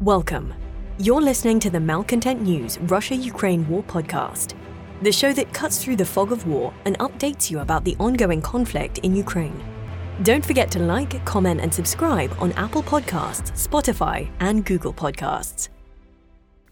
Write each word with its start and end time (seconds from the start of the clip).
Welcome. 0.00 0.54
You're 0.96 1.20
listening 1.20 1.60
to 1.60 1.68
the 1.68 1.78
Malcontent 1.78 2.40
News 2.40 2.78
Russia-Ukraine 2.78 3.68
War 3.68 3.82
podcast, 3.82 4.54
the 5.02 5.12
show 5.12 5.34
that 5.34 5.52
cuts 5.52 5.84
through 5.84 5.96
the 5.96 6.06
fog 6.06 6.32
of 6.32 6.46
war 6.46 6.72
and 6.86 6.98
updates 7.00 7.50
you 7.50 7.58
about 7.58 7.84
the 7.84 7.94
ongoing 7.98 8.40
conflict 8.40 8.96
in 9.00 9.14
Ukraine. 9.14 9.62
Don't 10.22 10.42
forget 10.42 10.70
to 10.70 10.78
like, 10.78 11.22
comment, 11.26 11.60
and 11.60 11.74
subscribe 11.74 12.34
on 12.40 12.52
Apple 12.52 12.82
Podcasts, 12.82 13.50
Spotify, 13.52 14.30
and 14.40 14.64
Google 14.64 14.94
Podcasts. 14.94 15.68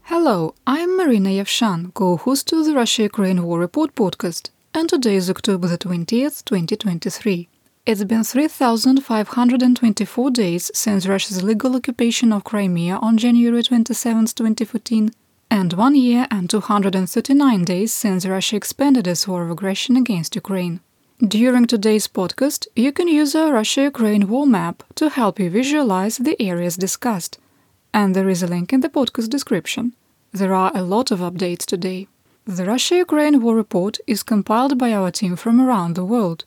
Hello, 0.04 0.54
I'm 0.66 0.96
Marina 0.96 1.28
Yevshan, 1.28 1.92
co-host 1.92 2.50
of 2.54 2.64
the 2.64 2.72
Russia-Ukraine 2.72 3.42
War 3.42 3.58
Report 3.58 3.94
podcast, 3.94 4.48
and 4.72 4.88
today 4.88 5.16
is 5.16 5.28
October 5.28 5.68
the 5.68 5.76
20th, 5.76 6.46
2023. 6.46 7.50
It's 7.88 8.04
been 8.04 8.22
3,524 8.22 10.30
days 10.32 10.70
since 10.74 11.06
Russia's 11.06 11.42
legal 11.42 11.74
occupation 11.74 12.34
of 12.34 12.44
Crimea 12.44 12.96
on 12.96 13.16
January 13.16 13.62
27, 13.62 14.26
2014, 14.26 15.10
and 15.50 15.72
one 15.72 15.94
year 15.94 16.26
and 16.30 16.50
239 16.50 17.64
days 17.64 17.94
since 17.94 18.26
Russia 18.26 18.56
expanded 18.56 19.06
its 19.06 19.26
war 19.26 19.42
of 19.42 19.50
aggression 19.50 19.96
against 19.96 20.36
Ukraine. 20.36 20.80
During 21.26 21.64
today's 21.64 22.06
podcast, 22.06 22.66
you 22.76 22.92
can 22.92 23.08
use 23.08 23.34
our 23.34 23.54
Russia 23.54 23.84
Ukraine 23.84 24.28
war 24.28 24.46
map 24.46 24.82
to 24.96 25.08
help 25.08 25.40
you 25.40 25.48
visualize 25.48 26.18
the 26.18 26.36
areas 26.42 26.76
discussed, 26.76 27.38
and 27.94 28.14
there 28.14 28.28
is 28.28 28.42
a 28.42 28.46
link 28.46 28.74
in 28.74 28.80
the 28.80 28.90
podcast 28.90 29.30
description. 29.30 29.94
There 30.32 30.52
are 30.52 30.72
a 30.74 30.82
lot 30.82 31.10
of 31.10 31.20
updates 31.20 31.64
today. 31.64 32.08
The 32.44 32.66
Russia 32.66 32.96
Ukraine 32.96 33.40
war 33.40 33.56
report 33.56 33.96
is 34.06 34.22
compiled 34.22 34.76
by 34.76 34.92
our 34.92 35.10
team 35.10 35.36
from 35.36 35.58
around 35.58 35.94
the 35.94 36.04
world. 36.04 36.44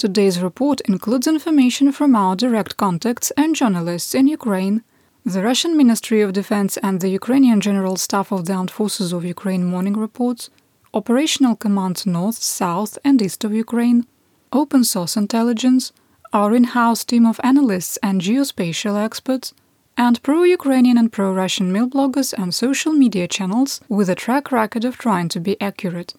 Today's 0.00 0.40
report 0.40 0.80
includes 0.88 1.26
information 1.26 1.92
from 1.92 2.16
our 2.16 2.34
direct 2.34 2.78
contacts 2.78 3.30
and 3.32 3.54
journalists 3.54 4.14
in 4.14 4.28
Ukraine, 4.28 4.82
the 5.26 5.42
Russian 5.42 5.76
Ministry 5.76 6.22
of 6.22 6.32
Defense 6.32 6.78
and 6.78 7.02
the 7.02 7.10
Ukrainian 7.10 7.60
General 7.60 7.96
Staff 7.96 8.32
of 8.32 8.46
the 8.46 8.54
Armed 8.54 8.70
Forces 8.70 9.12
of 9.12 9.26
Ukraine 9.26 9.62
morning 9.62 9.98
reports, 9.98 10.48
operational 10.94 11.54
commands 11.54 12.06
north, 12.06 12.36
south, 12.36 12.96
and 13.04 13.20
east 13.20 13.44
of 13.44 13.52
Ukraine, 13.52 14.06
open 14.54 14.84
source 14.84 15.18
intelligence, 15.18 15.92
our 16.32 16.54
in 16.54 16.64
house 16.64 17.04
team 17.04 17.26
of 17.26 17.38
analysts 17.44 17.98
and 18.02 18.22
geospatial 18.22 18.96
experts, 18.96 19.52
and 19.98 20.22
pro 20.22 20.44
Ukrainian 20.44 20.96
and 20.96 21.12
pro 21.12 21.30
Russian 21.30 21.70
mill 21.74 21.90
bloggers 21.90 22.32
and 22.32 22.54
social 22.54 22.94
media 22.94 23.28
channels 23.28 23.82
with 23.86 24.08
a 24.08 24.14
track 24.14 24.50
record 24.50 24.86
of 24.86 24.96
trying 24.96 25.28
to 25.28 25.40
be 25.40 25.60
accurate. 25.60 26.14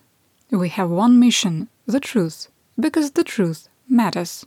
We 0.52 0.70
have 0.70 0.92
one 0.92 1.20
mission 1.20 1.68
the 1.88 2.00
truth, 2.00 2.48
because 2.80 3.12
the 3.14 3.24
truth 3.24 3.68
matters. 3.92 4.45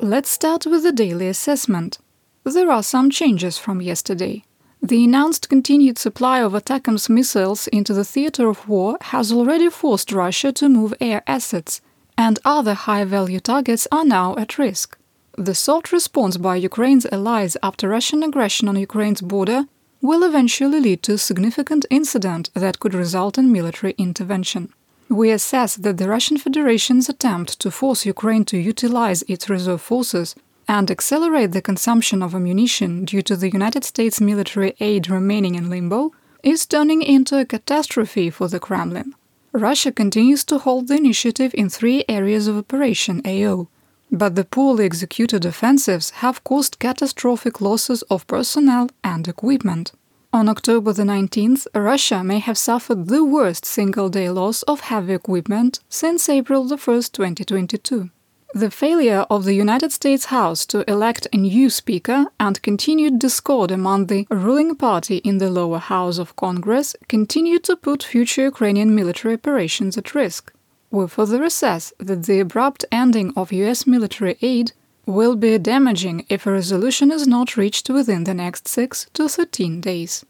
Let's 0.00 0.30
start 0.30 0.66
with 0.66 0.82
the 0.82 0.92
daily 0.92 1.26
assessment. 1.26 1.98
There 2.44 2.70
are 2.70 2.82
some 2.82 3.10
changes 3.10 3.58
from 3.58 3.80
yesterday. 3.80 4.44
The 4.82 5.04
announced 5.04 5.48
continued 5.48 5.98
supply 5.98 6.42
of 6.42 6.52
ATACMS 6.52 7.08
missiles 7.08 7.66
into 7.68 7.92
the 7.92 8.04
theater 8.04 8.48
of 8.48 8.68
war 8.68 8.98
has 9.00 9.32
already 9.32 9.70
forced 9.70 10.12
Russia 10.12 10.52
to 10.52 10.68
move 10.68 10.94
air 11.00 11.22
assets, 11.26 11.80
and 12.16 12.38
other 12.44 12.74
high 12.74 13.04
value 13.04 13.40
targets 13.40 13.88
are 13.90 14.04
now 14.04 14.36
at 14.36 14.58
risk. 14.58 14.96
The 15.36 15.54
soft 15.54 15.92
response 15.92 16.36
by 16.36 16.56
Ukraine's 16.56 17.06
allies 17.10 17.56
after 17.62 17.88
Russian 17.88 18.22
aggression 18.22 18.68
on 18.68 18.76
Ukraine's 18.76 19.22
border 19.22 19.66
will 20.06 20.22
eventually 20.22 20.80
lead 20.80 21.02
to 21.02 21.14
a 21.14 21.18
significant 21.18 21.84
incident 21.90 22.48
that 22.54 22.78
could 22.78 22.94
result 22.94 23.36
in 23.36 23.50
military 23.50 23.94
intervention. 23.98 24.72
We 25.08 25.30
assess 25.30 25.76
that 25.76 25.98
the 25.98 26.08
Russian 26.08 26.38
Federation's 26.38 27.08
attempt 27.08 27.60
to 27.60 27.70
force 27.70 28.06
Ukraine 28.06 28.44
to 28.46 28.58
utilize 28.58 29.22
its 29.22 29.50
reserve 29.50 29.82
forces 29.82 30.34
and 30.68 30.90
accelerate 30.90 31.52
the 31.52 31.62
consumption 31.62 32.22
of 32.22 32.34
ammunition 32.34 33.04
due 33.04 33.22
to 33.22 33.36
the 33.36 33.50
United 33.50 33.84
States 33.84 34.20
military 34.20 34.74
aid 34.80 35.08
remaining 35.08 35.54
in 35.54 35.70
limbo 35.70 36.12
is 36.42 36.66
turning 36.66 37.02
into 37.02 37.38
a 37.38 37.44
catastrophe 37.44 38.30
for 38.30 38.48
the 38.48 38.60
Kremlin. 38.60 39.14
Russia 39.52 39.90
continues 39.90 40.44
to 40.44 40.58
hold 40.58 40.88
the 40.88 40.96
initiative 40.96 41.52
in 41.54 41.68
three 41.68 42.04
areas 42.08 42.46
of 42.46 42.56
Operation 42.56 43.22
AO, 43.24 43.68
but 44.10 44.34
the 44.34 44.44
poorly 44.44 44.84
executed 44.84 45.44
offensives 45.44 46.10
have 46.22 46.44
caused 46.44 46.78
catastrophic 46.78 47.60
losses 47.60 48.02
of 48.10 48.26
personnel 48.26 48.88
and 49.02 49.28
equipment. 49.28 49.92
On 50.32 50.48
October 50.48 50.92
the 50.92 51.04
19th, 51.04 51.66
Russia 51.74 52.22
may 52.22 52.38
have 52.38 52.58
suffered 52.58 53.06
the 53.06 53.24
worst 53.24 53.64
single 53.64 54.08
day 54.08 54.28
loss 54.28 54.62
of 54.64 54.80
heavy 54.80 55.14
equipment 55.14 55.80
since 55.88 56.28
April 56.28 56.64
the 56.64 56.76
1st, 56.76 57.12
2022. 57.12 58.10
The 58.54 58.70
failure 58.70 59.26
of 59.28 59.44
the 59.44 59.54
United 59.54 59.92
States 59.92 60.26
House 60.26 60.64
to 60.66 60.88
elect 60.90 61.26
a 61.32 61.36
new 61.36 61.68
speaker 61.68 62.26
and 62.40 62.62
continued 62.62 63.18
discord 63.18 63.70
among 63.70 64.06
the 64.06 64.26
ruling 64.30 64.76
party 64.76 65.18
in 65.18 65.38
the 65.38 65.50
lower 65.50 65.78
house 65.78 66.18
of 66.18 66.36
Congress 66.36 66.96
continued 67.08 67.64
to 67.64 67.76
put 67.76 68.02
future 68.02 68.44
Ukrainian 68.44 68.94
military 68.94 69.34
operations 69.34 69.98
at 69.98 70.14
risk. 70.14 70.52
We 70.90 71.06
further 71.08 71.42
assess 71.42 71.92
that 71.98 72.24
the 72.24 72.40
abrupt 72.40 72.84
ending 72.92 73.32
of 73.36 73.52
US 73.52 73.86
military 73.86 74.36
aid 74.40 74.72
will 75.04 75.36
be 75.36 75.58
damaging 75.58 76.26
if 76.28 76.46
a 76.46 76.52
resolution 76.52 77.10
is 77.10 77.26
not 77.26 77.56
reached 77.56 77.88
within 77.88 78.24
the 78.24 78.34
next 78.34 78.68
6 78.68 79.06
to 79.14 79.28
13 79.28 79.80
days. 79.80 80.24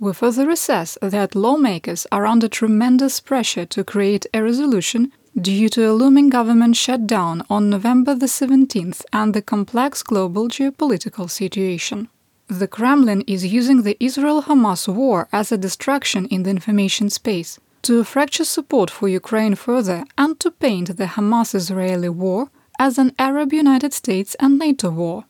We 0.00 0.12
further 0.12 0.50
assess 0.50 0.98
that 1.00 1.34
lawmakers 1.34 2.06
are 2.10 2.26
under 2.26 2.48
tremendous 2.48 3.20
pressure 3.20 3.64
to 3.66 3.84
create 3.84 4.26
a 4.34 4.42
resolution 4.42 5.12
due 5.40 5.68
to 5.68 5.90
a 5.90 5.92
looming 5.92 6.28
government 6.28 6.76
shutdown 6.76 7.42
on 7.48 7.70
November 7.70 8.14
the 8.14 8.26
17th 8.26 9.04
and 9.12 9.34
the 9.34 9.42
complex 9.42 10.02
global 10.02 10.48
geopolitical 10.48 11.30
situation. 11.30 12.08
The 12.48 12.68
Kremlin 12.68 13.22
is 13.22 13.46
using 13.46 13.82
the 13.82 13.96
Israel 13.98 14.42
Hamas 14.42 14.86
war 14.86 15.28
as 15.32 15.50
a 15.50 15.58
distraction 15.58 16.26
in 16.26 16.42
the 16.42 16.50
information 16.50 17.10
space 17.10 17.58
to 17.84 18.02
fracture 18.02 18.44
support 18.44 18.90
for 18.90 19.08
Ukraine 19.08 19.54
further 19.54 20.04
and 20.16 20.40
to 20.40 20.50
paint 20.50 20.96
the 20.96 21.04
Hamas 21.04 21.54
Israeli 21.54 22.08
war 22.08 22.48
as 22.78 22.96
an 22.96 23.12
Arab 23.18 23.52
United 23.52 23.92
States 23.92 24.34
and 24.40 24.58
NATO 24.58 24.90
war. 24.90 25.24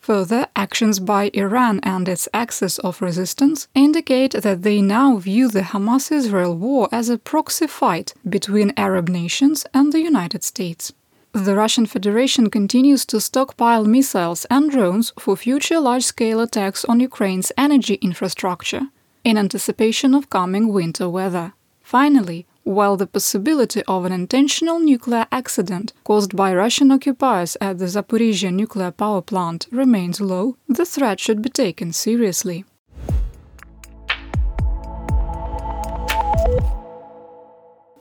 Further, 0.00 0.46
actions 0.54 1.00
by 1.00 1.30
Iran 1.32 1.80
and 1.82 2.06
its 2.06 2.28
axis 2.34 2.78
of 2.80 3.00
resistance 3.00 3.66
indicate 3.74 4.32
that 4.42 4.62
they 4.62 4.80
now 4.82 5.16
view 5.16 5.48
the 5.48 5.62
Hamas 5.72 6.12
Israel 6.12 6.54
war 6.54 6.88
as 6.92 7.08
a 7.08 7.18
proxy 7.18 7.66
fight 7.66 8.12
between 8.28 8.74
Arab 8.76 9.08
nations 9.08 9.64
and 9.72 9.92
the 9.92 10.00
United 10.00 10.44
States. 10.44 10.92
The 11.32 11.56
Russian 11.56 11.86
Federation 11.86 12.50
continues 12.50 13.06
to 13.06 13.20
stockpile 13.20 13.84
missiles 13.84 14.44
and 14.50 14.70
drones 14.70 15.12
for 15.18 15.34
future 15.34 15.80
large 15.80 16.04
scale 16.04 16.40
attacks 16.40 16.84
on 16.84 17.00
Ukraine's 17.00 17.52
energy 17.56 17.94
infrastructure 17.94 18.82
in 19.24 19.38
anticipation 19.38 20.14
of 20.14 20.30
coming 20.30 20.72
winter 20.72 21.08
weather. 21.08 21.54
Finally, 21.86 22.44
while 22.64 22.96
the 22.96 23.06
possibility 23.06 23.80
of 23.86 24.04
an 24.04 24.10
intentional 24.10 24.80
nuclear 24.80 25.24
accident 25.30 25.92
caused 26.02 26.34
by 26.34 26.52
Russian 26.52 26.90
occupiers 26.90 27.56
at 27.60 27.78
the 27.78 27.84
Zaporizhzhia 27.84 28.52
nuclear 28.52 28.90
power 28.90 29.22
plant 29.22 29.68
remains 29.70 30.20
low, 30.20 30.56
the 30.68 30.84
threat 30.84 31.20
should 31.20 31.40
be 31.40 31.48
taken 31.48 31.92
seriously. 31.92 32.64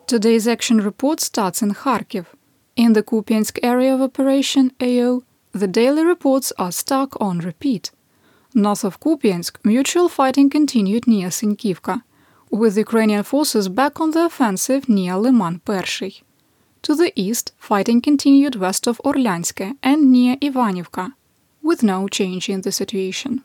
Today's 0.08 0.48
action 0.48 0.82
report 0.82 1.20
starts 1.20 1.62
in 1.62 1.76
Kharkiv. 1.76 2.26
In 2.76 2.94
the 2.94 3.04
Kupiansk 3.04 3.60
area 3.62 3.94
of 3.94 4.02
Operation 4.02 4.72
AO, 4.82 5.22
the 5.52 5.68
daily 5.68 6.04
reports 6.04 6.52
are 6.58 6.72
stuck 6.72 7.16
on 7.22 7.38
repeat. 7.38 7.92
North 8.56 8.84
of 8.84 9.00
Kupiansk, 9.00 9.64
mutual 9.64 10.10
fighting 10.10 10.50
continued 10.50 11.06
near 11.06 11.28
Sinkivka 11.30 12.02
with 12.52 12.78
Ukrainian 12.78 13.24
forces 13.24 13.70
back 13.70 14.00
on 14.00 14.12
the 14.12 14.26
offensive 14.26 14.88
near 14.88 15.18
Liman 15.18 15.62
Pershyi. 15.66 16.22
To 16.84 16.96
the 16.96 17.12
east, 17.16 17.52
fighting 17.58 18.00
continued 18.02 18.56
west 18.56 18.88
of 18.88 19.02
Orlyanske 19.04 19.76
and 19.82 20.12
near 20.12 20.36
Ivanivka, 20.38 21.14
with 21.64 21.82
no 21.84 22.08
change 22.08 22.48
in 22.48 22.62
the 22.62 22.72
situation. 22.72 23.44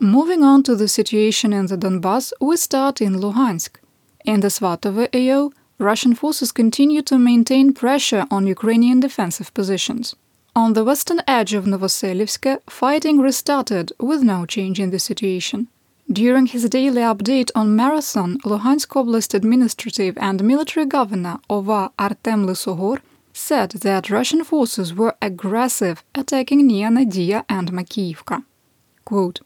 Moving 0.00 0.42
on 0.42 0.62
to 0.62 0.74
the 0.74 0.88
situation 0.88 1.52
in 1.52 1.66
the 1.66 1.76
Donbas, 1.76 2.32
we 2.40 2.56
start 2.56 3.02
in 3.02 3.20
Luhansk. 3.20 3.76
In 4.24 4.40
the 4.40 4.48
Svatovo 4.48 5.06
AO, 5.14 5.52
Russian 5.78 6.14
forces 6.14 6.52
continue 6.52 7.02
to 7.02 7.18
maintain 7.18 7.74
pressure 7.74 8.24
on 8.30 8.46
Ukrainian 8.46 9.00
defensive 9.00 9.52
positions. 9.52 10.16
On 10.62 10.74
the 10.74 10.84
western 10.84 11.22
edge 11.26 11.54
of 11.54 11.64
Novoselivsk, 11.64 12.44
fighting 12.68 13.18
restarted 13.18 13.92
with 13.98 14.22
no 14.22 14.44
change 14.44 14.78
in 14.78 14.90
the 14.90 14.98
situation. 14.98 15.68
During 16.12 16.44
his 16.48 16.68
daily 16.68 17.00
update 17.00 17.50
on 17.54 17.74
Marathon, 17.74 18.38
Luhansk 18.44 18.88
Oblast 18.88 19.32
administrative 19.32 20.18
and 20.18 20.44
military 20.44 20.84
governor 20.84 21.38
Ova 21.48 21.90
Artem 21.98 22.46
Lysogor 22.46 23.00
said 23.32 23.70
that 23.86 24.10
Russian 24.10 24.44
forces 24.44 24.92
were 24.92 25.16
aggressive, 25.22 26.04
attacking 26.14 26.66
near 26.66 26.90
Nadia 26.90 27.42
and 27.48 27.72
Makiivka. 27.72 28.44
Quote, 29.06 29.40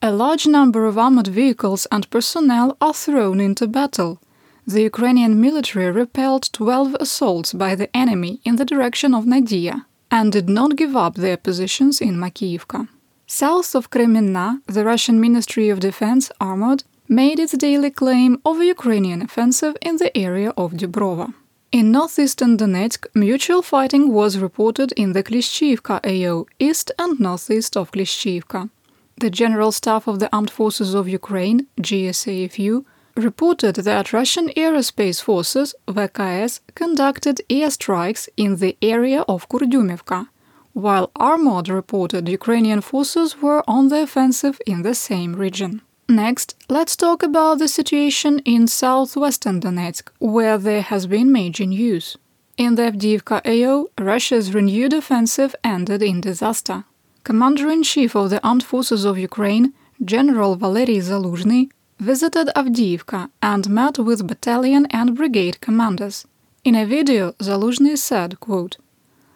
a 0.00 0.12
large 0.12 0.46
number 0.46 0.86
of 0.86 0.96
armored 0.96 1.26
vehicles 1.26 1.88
and 1.90 2.08
personnel 2.10 2.76
are 2.80 2.94
thrown 2.94 3.40
into 3.40 3.66
battle. 3.66 4.20
The 4.68 4.82
Ukrainian 4.82 5.40
military 5.40 5.90
repelled 5.90 6.48
12 6.52 6.94
assaults 7.00 7.52
by 7.52 7.74
the 7.74 7.94
enemy 7.94 8.40
in 8.44 8.54
the 8.54 8.64
direction 8.64 9.14
of 9.14 9.26
Nadia 9.26 9.86
and 10.10 10.32
did 10.32 10.48
not 10.48 10.76
give 10.76 10.96
up 10.96 11.14
their 11.14 11.36
positions 11.36 12.00
in 12.00 12.16
Makiivka. 12.16 12.88
South 13.26 13.74
of 13.74 13.90
Kreminna, 13.90 14.60
the 14.66 14.84
Russian 14.84 15.20
Ministry 15.20 15.68
of 15.68 15.80
Defense 15.80 16.32
Armored 16.40 16.82
made 17.08 17.38
its 17.38 17.56
daily 17.56 17.90
claim 17.90 18.40
of 18.44 18.60
a 18.60 18.66
Ukrainian 18.66 19.22
offensive 19.22 19.76
in 19.82 19.96
the 19.96 20.16
area 20.16 20.50
of 20.56 20.72
Dubrova. 20.72 21.32
In 21.72 21.92
northeastern 21.92 22.56
Donetsk, 22.56 23.06
mutual 23.14 23.62
fighting 23.62 24.12
was 24.12 24.38
reported 24.38 24.90
in 24.92 25.12
the 25.12 25.22
Klishchiivka 25.22 26.00
AO, 26.04 26.46
east 26.58 26.90
and 26.98 27.20
northeast 27.20 27.76
of 27.76 27.92
Klishchiivka. 27.92 28.70
The 29.18 29.30
General 29.30 29.70
Staff 29.70 30.08
of 30.08 30.18
the 30.18 30.28
Armed 30.32 30.50
Forces 30.50 30.94
of 30.94 31.08
Ukraine, 31.08 31.68
GSAFU, 31.80 32.84
reported 33.16 33.76
that 33.76 34.12
Russian 34.12 34.48
Aerospace 34.56 35.20
Forces, 35.22 35.74
VKS, 35.88 36.60
conducted 36.74 37.40
airstrikes 37.48 38.28
in 38.36 38.56
the 38.56 38.76
area 38.82 39.22
of 39.28 39.48
Kurdyumivka, 39.48 40.28
while 40.72 41.10
Armored 41.16 41.68
reported 41.68 42.28
Ukrainian 42.28 42.80
forces 42.80 43.42
were 43.42 43.62
on 43.66 43.88
the 43.88 44.02
offensive 44.02 44.60
in 44.66 44.82
the 44.82 44.94
same 44.94 45.34
region. 45.34 45.82
Next, 46.08 46.56
let's 46.68 46.96
talk 46.96 47.22
about 47.22 47.58
the 47.58 47.68
situation 47.68 48.40
in 48.40 48.66
southwestern 48.66 49.60
Donetsk, 49.60 50.08
where 50.18 50.58
there 50.58 50.82
has 50.82 51.06
been 51.06 51.30
major 51.30 51.66
news. 51.66 52.16
In 52.56 52.74
the 52.74 52.82
Avdiivka 52.90 53.40
AO, 53.46 53.86
Russia's 53.96 54.52
renewed 54.52 54.92
offensive 54.92 55.54
ended 55.62 56.02
in 56.02 56.20
disaster. 56.20 56.84
Commander 57.22 57.70
in 57.70 57.82
chief 57.82 58.14
of 58.16 58.30
the 58.30 58.44
Armed 58.46 58.64
Forces 58.64 59.04
of 59.04 59.18
Ukraine, 59.18 59.72
General 60.04 60.56
Valery 60.56 60.98
Zaluzhny, 60.98 61.70
visited 62.00 62.48
Avdiivka 62.56 63.30
and 63.42 63.68
met 63.68 63.98
with 63.98 64.26
battalion 64.26 64.86
and 64.86 65.14
brigade 65.14 65.60
commanders. 65.60 66.26
In 66.64 66.74
a 66.74 66.86
video, 66.86 67.32
Zaluzhny 67.32 67.98
said, 67.98 68.40
quote, 68.40 68.78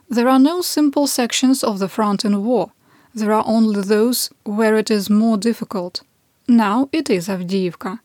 There 0.08 0.28
are 0.28 0.38
no 0.38 0.62
simple 0.62 1.06
sections 1.06 1.62
of 1.62 1.78
the 1.78 1.88
front 1.88 2.24
in 2.24 2.42
war. 2.42 2.72
There 3.14 3.32
are 3.32 3.44
only 3.46 3.82
those 3.82 4.30
where 4.44 4.76
it 4.76 4.90
is 4.90 5.10
more 5.10 5.36
difficult. 5.36 6.02
Now 6.48 6.88
it 6.90 7.10
is 7.10 7.28
Avdiivka. 7.28 8.00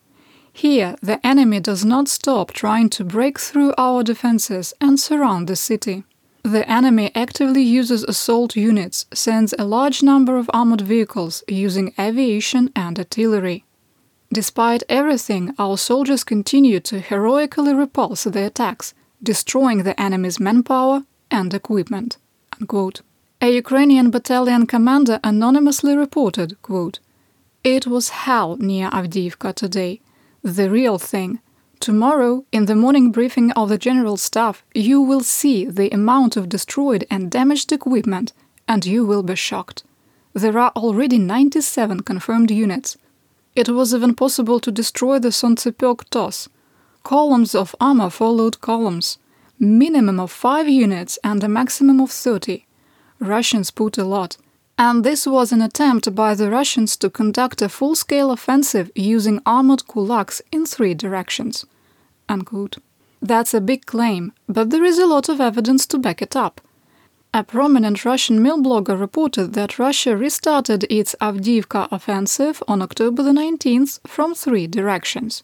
Here, 0.51 0.95
the 1.01 1.25
enemy 1.25 1.61
does 1.61 1.85
not 1.85 2.09
stop 2.09 2.51
trying 2.51 2.89
to 2.89 3.05
break 3.05 3.39
through 3.39 3.73
our 3.77 4.03
defenses 4.03 4.73
and 4.81 4.99
surround 4.99 5.47
the 5.47 5.55
city. 5.55 6.03
The 6.43 6.69
enemy 6.69 7.11
actively 7.15 7.63
uses 7.63 8.03
assault 8.03 8.57
units, 8.57 9.05
sends 9.13 9.53
a 9.57 9.63
large 9.63 10.03
number 10.03 10.37
of 10.37 10.49
armored 10.53 10.81
vehicles 10.81 11.43
using 11.47 11.93
aviation 11.97 12.71
and 12.75 12.99
artillery. 12.99 13.63
Despite 14.31 14.83
everything, 14.87 15.55
our 15.57 15.77
soldiers 15.77 16.23
continue 16.23 16.79
to 16.81 16.99
heroically 16.99 17.73
repulse 17.73 18.25
the 18.25 18.45
attacks, 18.45 18.93
destroying 19.23 19.83
the 19.83 19.99
enemy's 19.99 20.39
manpower 20.39 21.03
and 21.31 21.53
equipment. 21.53 22.17
Unquote. 22.59 23.01
A 23.41 23.55
Ukrainian 23.55 24.11
battalion 24.11 24.67
commander 24.67 25.19
anonymously 25.23 25.95
reported, 25.97 26.61
quote, 26.61 26.99
It 27.63 27.87
was 27.87 28.09
hell 28.09 28.57
near 28.57 28.89
Avdiivka 28.91 29.55
today. 29.55 30.01
The 30.43 30.69
real 30.69 30.99
thing. 30.99 31.39
Tomorrow, 31.79 32.45
in 32.51 32.65
the 32.65 32.75
morning 32.75 33.11
briefing 33.11 33.51
of 33.53 33.69
the 33.69 33.77
General 33.77 34.17
Staff, 34.17 34.63
you 34.75 35.01
will 35.01 35.21
see 35.21 35.65
the 35.65 35.89
amount 35.89 36.35
of 36.35 36.49
destroyed 36.49 37.05
and 37.09 37.31
damaged 37.31 37.71
equipment, 37.71 38.33
and 38.67 38.85
you 38.85 39.05
will 39.05 39.23
be 39.23 39.35
shocked. 39.35 39.83
There 40.33 40.59
are 40.59 40.71
already 40.75 41.17
97 41.17 42.01
confirmed 42.01 42.51
units. 42.51 42.97
It 43.55 43.69
was 43.69 43.93
even 43.93 44.15
possible 44.15 44.59
to 44.59 44.71
destroy 44.71 45.19
the 45.19 45.29
Sontsepek 45.29 46.09
TOS. 46.09 46.49
Columns 47.03 47.55
of 47.55 47.75
armor 47.79 48.09
followed 48.09 48.61
columns, 48.61 49.17
minimum 49.59 50.19
of 50.19 50.31
5 50.31 50.69
units 50.69 51.17
and 51.23 51.43
a 51.43 51.47
maximum 51.47 51.99
of 51.99 52.11
30. 52.11 52.65
Russians 53.19 53.71
put 53.71 53.97
a 53.97 54.03
lot. 54.03 54.37
And 54.77 55.03
this 55.03 55.27
was 55.27 55.51
an 55.51 55.61
attempt 55.61 56.15
by 56.15 56.35
the 56.35 56.49
Russians 56.49 56.95
to 56.97 57.09
conduct 57.09 57.61
a 57.61 57.67
full 57.67 57.95
scale 57.95 58.31
offensive 58.31 58.89
using 58.95 59.41
armored 59.45 59.83
kulaks 59.89 60.41
in 60.53 60.65
three 60.65 60.93
directions. 60.93 61.65
Unquote. 62.29 62.77
That's 63.21 63.53
a 63.53 63.59
big 63.59 63.85
claim, 63.85 64.31
but 64.47 64.69
there 64.69 64.85
is 64.85 64.97
a 64.97 65.05
lot 65.05 65.27
of 65.27 65.41
evidence 65.41 65.85
to 65.87 65.97
back 65.97 66.21
it 66.21 66.35
up. 66.35 66.61
A 67.31 67.43
prominent 67.43 68.05
Russian 68.05 68.41
mill 68.41 68.57
blogger 68.57 68.99
reported 68.99 69.53
that 69.53 69.77
Russia 69.77 70.17
restarted 70.17 70.85
its 70.89 71.15
Avdiivka 71.21 71.87
offensive 71.91 72.63
on 72.67 72.81
October 72.81 73.21
the 73.21 73.31
19th 73.31 73.99
from 74.07 74.33
three 74.33 74.65
directions. 74.65 75.43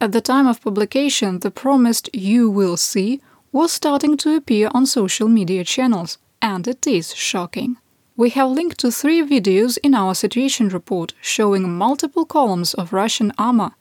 At 0.00 0.12
the 0.12 0.20
time 0.20 0.46
of 0.46 0.60
publication, 0.60 1.40
the 1.40 1.50
promised 1.50 2.08
You 2.14 2.48
Will 2.48 2.76
See 2.76 3.20
was 3.50 3.72
starting 3.72 4.16
to 4.18 4.36
appear 4.36 4.70
on 4.72 4.86
social 4.86 5.26
media 5.26 5.64
channels, 5.64 6.18
and 6.40 6.68
it 6.68 6.86
is 6.86 7.12
shocking. 7.16 7.78
We 8.16 8.30
have 8.30 8.50
linked 8.50 8.78
to 8.78 8.92
three 8.92 9.22
videos 9.22 9.76
in 9.82 9.94
our 9.94 10.14
situation 10.14 10.68
report 10.68 11.14
showing 11.20 11.76
multiple 11.76 12.26
columns 12.26 12.74
of 12.74 12.92
Russian 12.92 13.32
armor, 13.36 13.72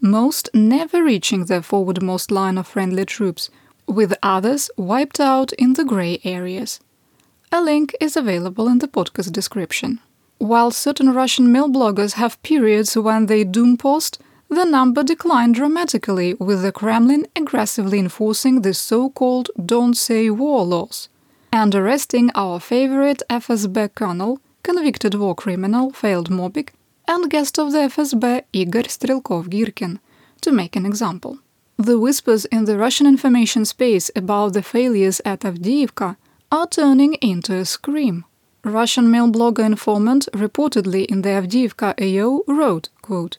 most 0.00 0.48
never 0.54 1.04
reaching 1.04 1.44
the 1.44 1.60
forwardmost 1.60 2.30
line 2.30 2.56
of 2.56 2.66
friendly 2.66 3.04
troops, 3.04 3.50
with 3.88 4.14
others 4.22 4.70
wiped 4.76 5.18
out 5.18 5.52
in 5.54 5.72
the 5.72 5.84
grey 5.84 6.20
areas. 6.22 6.80
A 7.50 7.60
link 7.60 7.96
is 8.00 8.16
available 8.16 8.68
in 8.68 8.78
the 8.78 8.88
podcast 8.88 9.32
description. 9.32 10.00
While 10.38 10.70
certain 10.70 11.12
Russian 11.12 11.50
mill 11.50 11.68
bloggers 11.68 12.12
have 12.12 12.42
periods 12.42 12.96
when 12.96 13.26
they 13.26 13.42
doom 13.42 13.76
post, 13.76 14.20
the 14.48 14.64
number 14.64 15.02
declined 15.02 15.54
dramatically 15.56 16.34
with 16.34 16.62
the 16.62 16.72
Kremlin 16.72 17.26
aggressively 17.34 17.98
enforcing 17.98 18.62
the 18.62 18.74
so 18.74 19.10
called 19.10 19.50
Don't 19.64 19.94
Say 19.94 20.30
War 20.30 20.64
laws 20.64 21.08
and 21.52 21.74
arresting 21.74 22.30
our 22.34 22.60
favorite 22.60 23.22
FSB 23.30 23.94
colonel, 23.94 24.40
convicted 24.62 25.14
war 25.14 25.34
criminal, 25.34 25.90
failed 25.92 26.30
Mobik, 26.30 26.70
and 27.06 27.30
guest 27.30 27.58
of 27.58 27.72
the 27.72 27.78
FSB 27.78 28.42
Igor 28.52 28.82
Strelkov 28.82 29.48
Girkin, 29.48 29.98
to 30.42 30.52
make 30.52 30.76
an 30.76 30.84
example. 30.84 31.38
The 31.80 31.96
whispers 31.96 32.44
in 32.46 32.64
the 32.64 32.76
Russian 32.76 33.06
information 33.06 33.64
space 33.64 34.10
about 34.16 34.52
the 34.52 34.62
failures 34.62 35.20
at 35.24 35.42
Avdiivka 35.42 36.16
are 36.50 36.66
turning 36.66 37.14
into 37.14 37.54
a 37.54 37.64
scream. 37.64 38.24
Russian 38.64 39.08
male 39.12 39.30
blogger 39.30 39.64
informant 39.64 40.28
reportedly 40.32 41.06
in 41.06 41.22
the 41.22 41.28
Avdiivka 41.28 41.94
AO 42.02 42.42
wrote, 42.52 42.88
quote, 43.00 43.38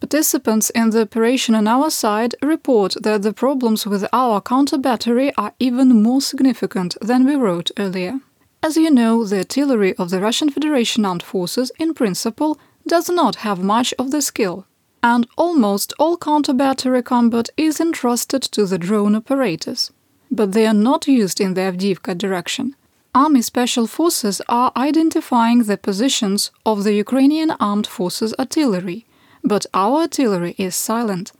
Participants 0.00 0.68
in 0.70 0.90
the 0.90 1.00
operation 1.00 1.54
on 1.54 1.66
our 1.66 1.88
side 1.88 2.34
report 2.42 2.94
that 3.00 3.22
the 3.22 3.32
problems 3.32 3.86
with 3.86 4.06
our 4.12 4.42
counter 4.42 4.76
battery 4.76 5.32
are 5.38 5.54
even 5.58 6.02
more 6.02 6.20
significant 6.20 6.94
than 7.00 7.24
we 7.24 7.36
wrote 7.36 7.70
earlier. 7.78 8.20
As 8.62 8.76
you 8.76 8.90
know, 8.90 9.24
the 9.24 9.38
artillery 9.38 9.94
of 9.94 10.10
the 10.10 10.20
Russian 10.20 10.50
Federation 10.50 11.06
Armed 11.06 11.22
Forces, 11.22 11.72
in 11.78 11.94
principle, 11.94 12.58
does 12.86 13.08
not 13.08 13.36
have 13.36 13.62
much 13.62 13.94
of 13.98 14.10
the 14.10 14.20
skill 14.20 14.66
and 15.02 15.26
almost 15.36 15.92
all 15.98 16.16
counter-battery 16.16 17.02
combat 17.02 17.48
is 17.56 17.80
entrusted 17.80 18.42
to 18.42 18.66
the 18.66 18.78
drone 18.78 19.14
operators. 19.14 19.92
But 20.30 20.52
they 20.52 20.66
are 20.66 20.74
not 20.74 21.06
used 21.06 21.40
in 21.40 21.54
the 21.54 21.62
Avdiivka 21.62 22.16
direction. 22.18 22.74
Army 23.14 23.42
Special 23.42 23.86
Forces 23.86 24.42
are 24.48 24.72
identifying 24.76 25.62
the 25.62 25.76
positions 25.76 26.50
of 26.66 26.84
the 26.84 26.92
Ukrainian 26.94 27.50
Armed 27.52 27.86
Forces 27.86 28.34
artillery, 28.38 29.06
but 29.42 29.66
our 29.72 30.00
artillery 30.02 30.54
is 30.58 30.74
silent. 30.74 31.32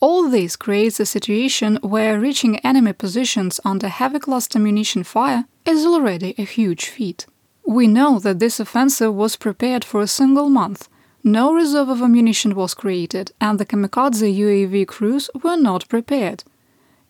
All 0.00 0.28
this 0.28 0.56
creates 0.56 0.98
a 1.00 1.06
situation 1.06 1.78
where 1.82 2.20
reaching 2.20 2.58
enemy 2.58 2.92
positions 2.92 3.60
under 3.64 3.88
heavy 3.88 4.18
cluster 4.18 4.58
munition 4.58 5.04
fire 5.04 5.44
is 5.64 5.86
already 5.86 6.34
a 6.36 6.42
huge 6.42 6.86
feat. 6.86 7.26
We 7.64 7.86
know 7.86 8.18
that 8.18 8.40
this 8.40 8.60
offensive 8.60 9.14
was 9.14 9.36
prepared 9.36 9.84
for 9.84 10.02
a 10.02 10.06
single 10.06 10.50
month, 10.50 10.88
no 11.24 11.52
reserve 11.52 11.88
of 11.88 12.02
ammunition 12.02 12.54
was 12.54 12.74
created, 12.74 13.32
and 13.40 13.58
the 13.58 13.64
kamikaze 13.64 14.36
UAV 14.36 14.86
crews 14.86 15.30
were 15.42 15.56
not 15.56 15.88
prepared. 15.88 16.44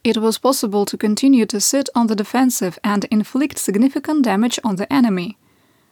It 0.05 0.19
was 0.19 0.39
possible 0.39 0.85
to 0.87 0.97
continue 0.97 1.47
to 1.47 1.61
sit 1.61 1.89
on 1.95 2.07
the 2.07 2.15
defensive 2.15 2.79
and 2.85 3.05
inflict 3.07 3.59
significant 3.59 4.23
damage 4.23 4.61
on 4.63 4.77
the 4.77 4.91
enemy. 4.93 5.37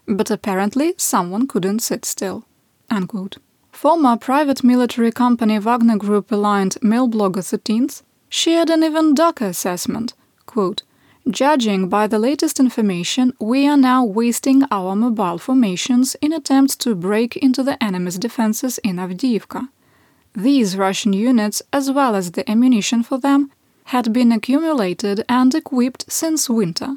But 0.07 0.31
apparently, 0.31 0.95
someone 0.97 1.49
couldn't 1.49 1.81
sit 1.81 2.05
still. 2.05 2.45
Unquote. 2.91 3.38
Former 3.73 4.17
private 4.17 4.62
military 4.62 5.11
company 5.11 5.59
Wagner 5.59 5.97
Group 5.97 6.31
aligned 6.31 6.76
mail 6.83 7.09
blogger 7.09 7.43
13th 7.43 8.02
shared 8.29 8.71
an 8.71 8.85
even 8.85 9.14
darker 9.14 9.47
assessment. 9.47 10.14
Quote, 10.47 10.83
Judging 11.31 11.88
by 11.88 12.09
the 12.09 12.19
latest 12.19 12.59
information, 12.59 13.33
we 13.38 13.69
are 13.69 13.76
now 13.76 14.05
wasting 14.05 14.64
our 14.73 14.97
mobile 14.97 15.38
formations 15.38 16.17
in 16.21 16.33
attempts 16.33 16.75
to 16.75 16.97
break 16.97 17.37
into 17.37 17.62
the 17.62 17.81
enemy's 17.83 18.19
defenses 18.19 18.79
in 18.79 18.97
Avdiivka. 18.97 19.69
These 20.35 20.76
Russian 20.76 21.12
units, 21.12 21.62
as 21.73 21.93
well 21.93 22.17
as 22.17 22.33
the 22.33 22.49
ammunition 22.50 23.05
for 23.05 23.19
them, 23.19 23.52
had 23.85 24.12
been 24.12 24.33
accumulated 24.33 25.25
and 25.29 25.55
equipped 25.55 26.11
since 26.11 26.50
winter. 26.50 26.97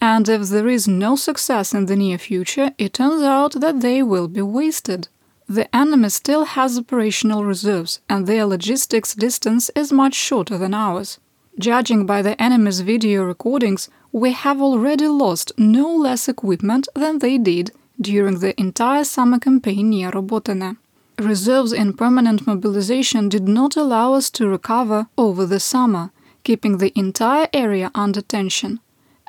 And 0.00 0.28
if 0.28 0.48
there 0.50 0.68
is 0.68 0.86
no 0.86 1.16
success 1.16 1.74
in 1.74 1.86
the 1.86 1.96
near 1.96 2.18
future, 2.18 2.70
it 2.78 2.92
turns 2.92 3.22
out 3.22 3.60
that 3.60 3.80
they 3.80 4.04
will 4.04 4.28
be 4.28 4.42
wasted. 4.42 5.08
The 5.48 5.74
enemy 5.74 6.10
still 6.10 6.44
has 6.44 6.78
operational 6.78 7.44
reserves, 7.44 8.00
and 8.08 8.26
their 8.26 8.46
logistics 8.46 9.16
distance 9.16 9.68
is 9.74 9.92
much 9.92 10.14
shorter 10.14 10.56
than 10.58 10.74
ours. 10.74 11.18
Judging 11.58 12.04
by 12.04 12.20
the 12.20 12.40
enemy's 12.42 12.80
video 12.80 13.22
recordings, 13.22 13.88
we 14.10 14.32
have 14.32 14.60
already 14.60 15.06
lost 15.06 15.52
no 15.56 15.88
less 15.94 16.28
equipment 16.28 16.88
than 16.96 17.20
they 17.20 17.38
did 17.38 17.70
during 18.00 18.40
the 18.40 18.58
entire 18.60 19.04
summer 19.04 19.38
campaign 19.38 19.90
near 19.90 20.10
Robotyne. 20.10 20.76
Reserves 21.16 21.72
in 21.72 21.92
permanent 21.92 22.44
mobilization 22.44 23.28
did 23.28 23.46
not 23.46 23.76
allow 23.76 24.14
us 24.14 24.30
to 24.30 24.48
recover 24.48 25.06
over 25.16 25.46
the 25.46 25.60
summer, 25.60 26.10
keeping 26.42 26.78
the 26.78 26.92
entire 26.98 27.46
area 27.52 27.92
under 27.94 28.20
tension. 28.20 28.80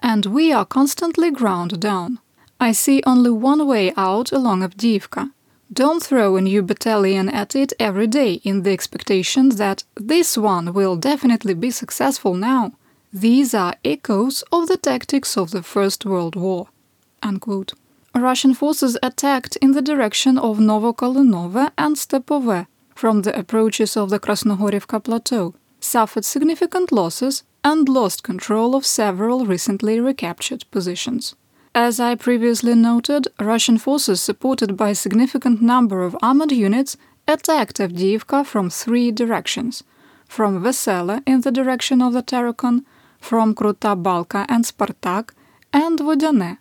And 0.01 0.25
we 0.25 0.51
are 0.51 0.65
constantly 0.65 1.29
ground 1.29 1.79
down. 1.79 2.17
I 2.59 2.71
see 2.71 3.03
only 3.05 3.29
one 3.29 3.67
way 3.67 3.93
out 3.95 4.31
along 4.31 4.61
Avdiivka. 4.61 5.31
Don't 5.73 6.03
throw 6.03 6.35
a 6.35 6.41
new 6.41 6.61
battalion 6.61 7.27
at 7.27 7.55
it 7.55 7.73
every 7.79 8.05
day 8.05 8.33
in 8.43 8.61
the 8.61 8.71
expectation 8.71 9.49
that 9.49 9.83
this 9.95 10.37
one 10.37 10.73
will 10.73 10.95
definitely 10.95 11.55
be 11.55 11.71
successful 11.71 12.35
now. 12.35 12.73
These 13.11 13.55
are 13.55 13.75
echoes 13.83 14.43
of 14.51 14.67
the 14.67 14.77
tactics 14.77 15.35
of 15.35 15.49
the 15.51 15.63
First 15.63 16.05
World 16.05 16.35
War. 16.35 16.67
Unquote. 17.23 17.73
Russian 18.13 18.53
forces 18.53 18.97
attacked 19.01 19.55
in 19.57 19.71
the 19.71 19.81
direction 19.81 20.37
of 20.37 20.59
Novokalynove 20.59 21.71
and 21.77 21.95
Stepove 21.95 22.67
from 22.93 23.23
the 23.23 23.37
approaches 23.37 23.97
of 23.97 24.09
the 24.09 24.19
Krasnohorivka 24.19 25.03
plateau, 25.03 25.55
suffered 25.79 26.25
significant 26.25 26.91
losses, 26.91 27.43
and 27.63 27.89
lost 27.89 28.23
control 28.23 28.75
of 28.75 28.85
several 28.85 29.45
recently 29.45 29.99
recaptured 29.99 30.63
positions. 30.69 31.35
As 31.77 31.99
I 31.99 32.15
previously 32.15 32.73
noted, 32.73 33.27
Russian 33.37 33.77
forces 33.77 34.21
supported 34.21 34.77
by 34.77 34.91
a 34.91 34.95
significant 34.95 35.61
number 35.61 36.03
of 36.03 36.15
armored 36.21 36.53
units 36.53 36.95
attacked 37.27 37.79
Avdiivka 37.79 38.45
from 38.45 38.69
three 38.69 39.11
directions 39.11 39.83
from 40.25 40.63
Vesela 40.63 41.21
in 41.27 41.41
the 41.41 41.51
direction 41.51 42.01
of 42.01 42.13
the 42.13 42.23
Terekon, 42.23 42.85
from 43.19 43.53
Kruta 43.53 44.01
Balka 44.01 44.45
and 44.47 44.63
Spartak, 44.63 45.31
and 45.73 45.99
Vodyane 45.99 46.59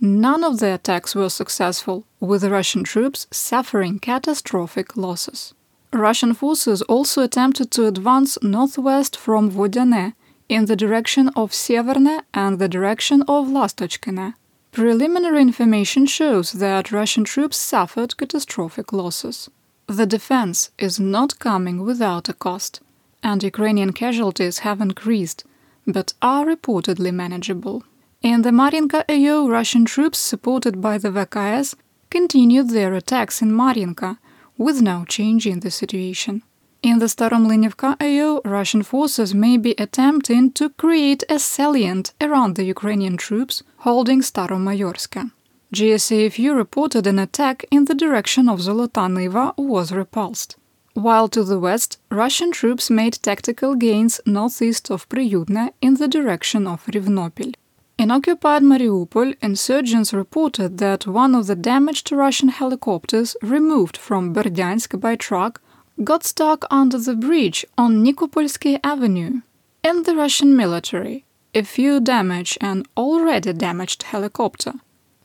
None 0.00 0.42
of 0.42 0.58
the 0.58 0.74
attacks 0.74 1.14
were 1.14 1.28
successful, 1.28 2.04
with 2.18 2.42
Russian 2.42 2.82
troops 2.82 3.28
suffering 3.30 4.00
catastrophic 4.00 4.96
losses. 4.96 5.54
Russian 5.92 6.34
forces 6.34 6.82
also 6.82 7.22
attempted 7.22 7.70
to 7.70 7.86
advance 7.86 8.36
northwest 8.42 9.16
from 9.16 9.48
Vodyane 9.52 10.14
in 10.48 10.64
the 10.64 10.74
direction 10.74 11.30
of 11.36 11.54
Severne 11.54 12.22
and 12.34 12.58
the 12.58 12.68
direction 12.68 13.22
of 13.28 13.46
Lastochkine. 13.46 14.34
Preliminary 14.72 15.42
information 15.42 16.06
shows 16.06 16.52
that 16.52 16.92
Russian 16.92 17.24
troops 17.24 17.56
suffered 17.56 18.16
catastrophic 18.16 18.92
losses. 18.92 19.50
The 19.88 20.06
defense 20.06 20.70
is 20.78 21.00
not 21.00 21.40
coming 21.40 21.84
without 21.84 22.28
a 22.28 22.32
cost, 22.32 22.80
and 23.20 23.42
Ukrainian 23.42 23.92
casualties 23.92 24.60
have 24.60 24.80
increased, 24.80 25.44
but 25.86 26.14
are 26.22 26.46
reportedly 26.46 27.12
manageable. 27.12 27.82
In 28.22 28.42
the 28.42 28.50
Mariinka 28.50 29.04
AO, 29.08 29.48
Russian 29.48 29.84
troops 29.84 30.18
supported 30.18 30.80
by 30.80 30.98
the 30.98 31.10
VKS 31.10 31.74
continued 32.08 32.70
their 32.70 32.94
attacks 32.94 33.42
in 33.42 33.50
Mariinka, 33.50 34.18
with 34.56 34.80
no 34.80 35.04
change 35.04 35.46
in 35.48 35.60
the 35.60 35.70
situation. 35.72 36.42
In 36.82 36.98
the 36.98 37.06
Staromlynivka 37.06 37.96
AO, 38.00 38.40
Russian 38.42 38.82
forces 38.82 39.34
may 39.34 39.58
be 39.58 39.74
attempting 39.76 40.50
to 40.52 40.70
create 40.70 41.22
a 41.28 41.38
salient 41.38 42.14
around 42.22 42.56
the 42.56 42.64
Ukrainian 42.64 43.18
troops 43.18 43.62
holding 43.84 44.22
Staromayorsk. 44.22 45.30
GSAFU 45.74 46.56
reported 46.56 47.06
an 47.06 47.18
attack 47.18 47.66
in 47.70 47.84
the 47.84 47.94
direction 47.94 48.48
of 48.48 48.60
Zolota 48.60 49.54
was 49.58 49.92
repulsed. 49.92 50.56
While 50.94 51.28
to 51.28 51.44
the 51.44 51.58
west, 51.58 51.98
Russian 52.10 52.50
troops 52.50 52.88
made 52.88 53.22
tactical 53.22 53.74
gains 53.74 54.18
northeast 54.24 54.90
of 54.90 55.06
Priyutne 55.10 55.72
in 55.82 55.94
the 55.94 56.08
direction 56.08 56.66
of 56.66 56.86
Rivnopil. 56.86 57.54
In 57.98 58.10
occupied 58.10 58.62
Mariupol, 58.62 59.34
insurgents 59.42 60.14
reported 60.14 60.78
that 60.78 61.06
one 61.06 61.34
of 61.34 61.46
the 61.46 61.54
damaged 61.54 62.10
Russian 62.10 62.48
helicopters 62.48 63.36
removed 63.42 63.98
from 63.98 64.32
Berdyansk 64.34 64.98
by 64.98 65.16
truck 65.16 65.60
got 66.02 66.24
stuck 66.24 66.64
under 66.70 66.98
the 66.98 67.14
bridge 67.14 67.66
on 67.76 68.02
Nikopolsky 68.04 68.80
Avenue. 68.82 69.42
In 69.82 70.02
the 70.04 70.14
Russian 70.14 70.56
military, 70.56 71.24
if 71.52 71.78
you 71.78 72.00
damage 72.00 72.56
an 72.60 72.84
already 72.96 73.52
damaged 73.52 74.04
helicopter, 74.04 74.74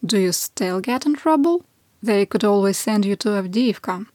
do 0.05 0.19
you 0.19 0.31
still 0.31 0.81
get 0.81 1.05
in 1.05 1.15
trouble? 1.15 1.65
They 2.03 2.25
could 2.25 2.43
always 2.43 2.77
send 2.77 3.05
you 3.05 3.15
to 3.17 3.29
Avdiivka. 3.29 4.07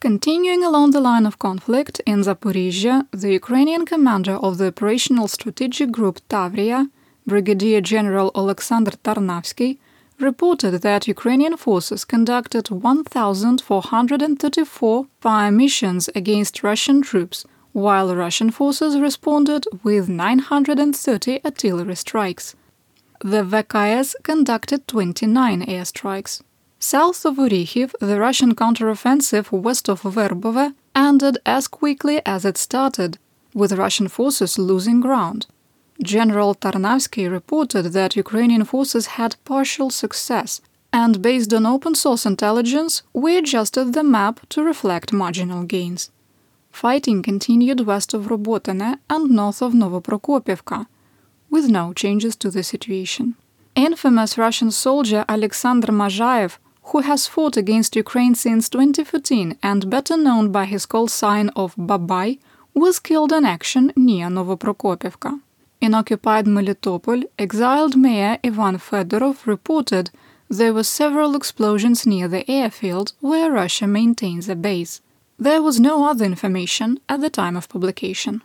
Continuing 0.00 0.62
along 0.62 0.90
the 0.90 1.00
line 1.00 1.24
of 1.24 1.38
conflict 1.38 2.00
in 2.04 2.20
Zaporizhzhia, 2.20 3.06
the 3.10 3.32
Ukrainian 3.32 3.86
commander 3.86 4.34
of 4.34 4.58
the 4.58 4.66
operational 4.66 5.28
strategic 5.28 5.90
group 5.90 6.20
Tavria, 6.28 6.90
Brigadier 7.26 7.80
General 7.80 8.30
Alexander 8.34 8.92
Tarnavsky, 9.02 9.78
reported 10.20 10.82
that 10.82 11.08
Ukrainian 11.08 11.56
forces 11.56 12.04
conducted 12.04 12.70
1,434 12.70 15.06
fire 15.20 15.50
missions 15.50 16.08
against 16.14 16.62
Russian 16.62 17.02
troops, 17.02 17.44
while 17.72 18.14
Russian 18.14 18.50
forces 18.50 18.98
responded 18.98 19.66
with 19.82 20.08
930 20.08 21.40
artillery 21.44 21.96
strikes. 21.96 22.54
The 23.20 23.42
VKS 23.42 24.14
conducted 24.22 24.86
29 24.86 25.66
airstrikes. 25.66 26.42
South 26.78 27.24
of 27.24 27.36
Orikhiv, 27.36 27.92
the 28.00 28.20
Russian 28.20 28.54
counteroffensive 28.54 29.50
west 29.50 29.88
of 29.88 30.02
Verbove 30.02 30.74
ended 30.94 31.38
as 31.46 31.66
quickly 31.66 32.20
as 32.26 32.44
it 32.44 32.58
started, 32.58 33.18
with 33.54 33.72
Russian 33.72 34.08
forces 34.08 34.58
losing 34.58 35.00
ground. 35.00 35.46
General 36.02 36.54
Tarnavsky 36.54 37.30
reported 37.30 37.92
that 37.92 38.16
Ukrainian 38.16 38.64
forces 38.64 39.06
had 39.18 39.36
partial 39.44 39.90
success, 39.90 40.60
and 40.92 41.22
based 41.22 41.52
on 41.54 41.66
open 41.66 41.94
source 41.94 42.26
intelligence, 42.26 43.02
we 43.12 43.36
adjusted 43.36 43.92
the 43.92 44.02
map 44.02 44.40
to 44.50 44.62
reflect 44.62 45.12
marginal 45.12 45.62
gains. 45.64 46.10
Fighting 46.70 47.22
continued 47.22 47.80
west 47.80 48.14
of 48.14 48.26
Robotyne 48.26 48.98
and 49.08 49.30
north 49.30 49.62
of 49.62 49.72
Novoprokopivka, 49.72 50.86
with 51.50 51.68
no 51.68 51.92
changes 51.92 52.34
to 52.36 52.50
the 52.50 52.62
situation. 52.62 53.36
Infamous 53.74 54.36
Russian 54.36 54.70
soldier 54.70 55.24
Alexander 55.28 55.92
Mazhaev 55.92 56.58
who 56.88 57.00
has 57.00 57.26
fought 57.26 57.56
against 57.56 57.96
Ukraine 57.96 58.34
since 58.34 58.68
2014 58.68 59.58
and 59.62 59.90
better 59.90 60.16
known 60.16 60.52
by 60.52 60.66
his 60.66 60.86
call 60.86 61.08
sign 61.08 61.48
of 61.56 61.74
Babai, 61.76 62.38
was 62.74 62.98
killed 62.98 63.32
in 63.32 63.44
action 63.44 63.92
near 63.96 64.28
Novoprokopivka. 64.28 65.40
In 65.84 65.92
occupied 65.92 66.46
Melitopol, 66.46 67.24
exiled 67.38 67.94
mayor 67.94 68.38
Ivan 68.42 68.78
Fedorov 68.78 69.46
reported 69.46 70.10
there 70.48 70.72
were 70.72 70.82
several 70.82 71.36
explosions 71.36 72.06
near 72.06 72.26
the 72.26 72.50
airfield 72.50 73.12
where 73.20 73.52
Russia 73.52 73.86
maintains 73.86 74.48
a 74.48 74.56
base. 74.56 75.02
There 75.38 75.60
was 75.60 75.78
no 75.78 76.08
other 76.08 76.24
information 76.24 77.00
at 77.06 77.20
the 77.20 77.28
time 77.28 77.54
of 77.54 77.68
publication. 77.68 78.40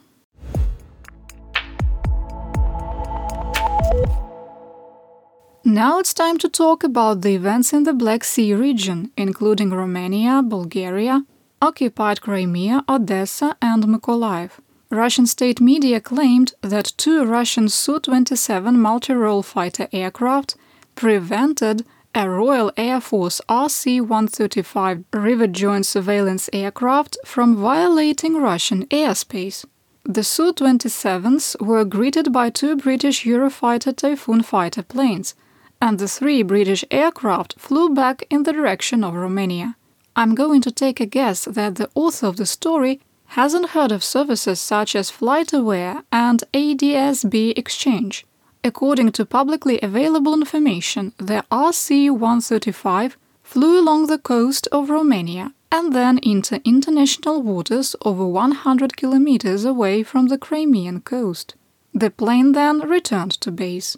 Now 5.63 5.99
it's 5.99 6.13
time 6.13 6.37
to 6.39 6.49
talk 6.49 6.83
about 6.83 7.21
the 7.21 7.35
events 7.35 7.71
in 7.71 7.83
the 7.83 7.93
Black 7.93 8.25
Sea 8.25 8.53
region, 8.53 9.11
including 9.15 9.69
Romania, 9.69 10.41
Bulgaria, 10.43 11.23
occupied 11.61 12.19
Crimea, 12.19 12.83
Odessa, 12.89 13.55
and 13.61 13.85
Mykolaiv. 13.85 14.59
Russian 14.91 15.27
state 15.27 15.61
media 15.61 16.01
claimed 16.01 16.53
that 16.61 16.93
two 16.97 17.23
Russian 17.23 17.69
Su 17.69 17.99
27 17.99 18.79
multi 18.79 19.13
role 19.13 19.43
fighter 19.43 19.87
aircraft 19.91 20.55
prevented 20.95 21.85
a 22.15 22.27
Royal 22.27 22.71
Air 22.75 22.99
Force 22.99 23.39
RC 23.47 24.01
135 24.01 25.03
Rivet 25.13 25.51
Joint 25.51 25.85
surveillance 25.85 26.49
aircraft 26.51 27.17
from 27.23 27.55
violating 27.55 28.41
Russian 28.41 28.87
airspace. 28.87 29.63
The 30.05 30.23
Su 30.23 30.53
27s 30.53 31.61
were 31.61 31.85
greeted 31.85 32.33
by 32.33 32.49
two 32.49 32.75
British 32.75 33.25
Eurofighter 33.25 33.95
Typhoon 33.95 34.41
fighter 34.41 34.81
planes 34.81 35.35
and 35.79 35.99
the 35.99 36.07
three 36.07 36.41
British 36.41 36.83
aircraft 36.89 37.59
flew 37.59 37.89
back 37.89 38.25
in 38.31 38.41
the 38.41 38.53
direction 38.53 39.03
of 39.03 39.13
Romania. 39.13 39.75
I'm 40.15 40.33
going 40.33 40.61
to 40.61 40.71
take 40.71 40.99
a 40.99 41.05
guess 41.05 41.45
that 41.45 41.75
the 41.75 41.91
author 41.93 42.25
of 42.25 42.37
the 42.37 42.47
story 42.47 43.01
hasn't 43.29 43.69
heard 43.69 43.91
of 43.91 44.03
services 44.03 44.59
such 44.59 44.95
as 44.95 45.11
FlightAware 45.11 46.03
and 46.11 46.43
ADSB 46.53 47.57
Exchange. 47.57 48.25
According 48.63 49.11
to 49.13 49.25
publicly 49.25 49.79
available 49.81 50.33
information, 50.33 51.13
the 51.17 51.45
RC 51.51 52.09
135 52.09 53.17
flew 53.43 53.79
along 53.79 54.07
the 54.07 54.17
coast 54.17 54.67
of 54.71 54.89
Romania 54.89 55.53
and 55.71 55.93
then 55.93 56.17
into 56.19 56.61
international 56.65 57.41
waters 57.41 57.95
over 58.03 58.25
100 58.25 58.97
kilometers 58.97 59.63
away 59.63 60.03
from 60.03 60.27
the 60.27 60.37
Crimean 60.37 61.01
coast. 61.01 61.55
The 61.93 62.09
plane 62.09 62.53
then 62.53 62.79
returned 62.79 63.31
to 63.41 63.51
base. 63.51 63.95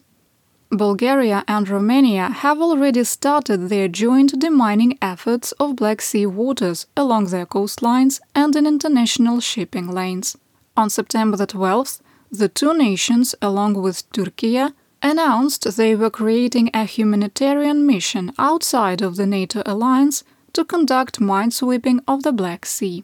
Bulgaria 0.71 1.43
and 1.49 1.67
Romania 1.67 2.29
have 2.29 2.61
already 2.61 3.03
started 3.03 3.67
their 3.67 3.89
joint 3.89 4.39
demining 4.39 4.97
efforts 5.01 5.51
of 5.53 5.75
Black 5.75 6.01
Sea 6.01 6.25
waters 6.25 6.85
along 6.95 7.25
their 7.25 7.45
coastlines 7.45 8.21
and 8.33 8.55
in 8.55 8.65
international 8.65 9.41
shipping 9.41 9.91
lanes. 9.91 10.37
On 10.77 10.89
September 10.89 11.35
the 11.35 11.45
12th, 11.45 11.99
the 12.31 12.47
two 12.47 12.73
nations, 12.73 13.35
along 13.41 13.73
with 13.73 14.09
Turkey, 14.13 14.65
announced 15.03 15.75
they 15.75 15.93
were 15.93 16.09
creating 16.09 16.69
a 16.73 16.85
humanitarian 16.85 17.85
mission 17.85 18.31
outside 18.39 19.01
of 19.01 19.17
the 19.17 19.25
NATO 19.25 19.61
alliance 19.65 20.23
to 20.53 20.63
conduct 20.63 21.19
minesweeping 21.19 21.99
of 22.07 22.23
the 22.23 22.31
Black 22.31 22.65
Sea. 22.65 23.03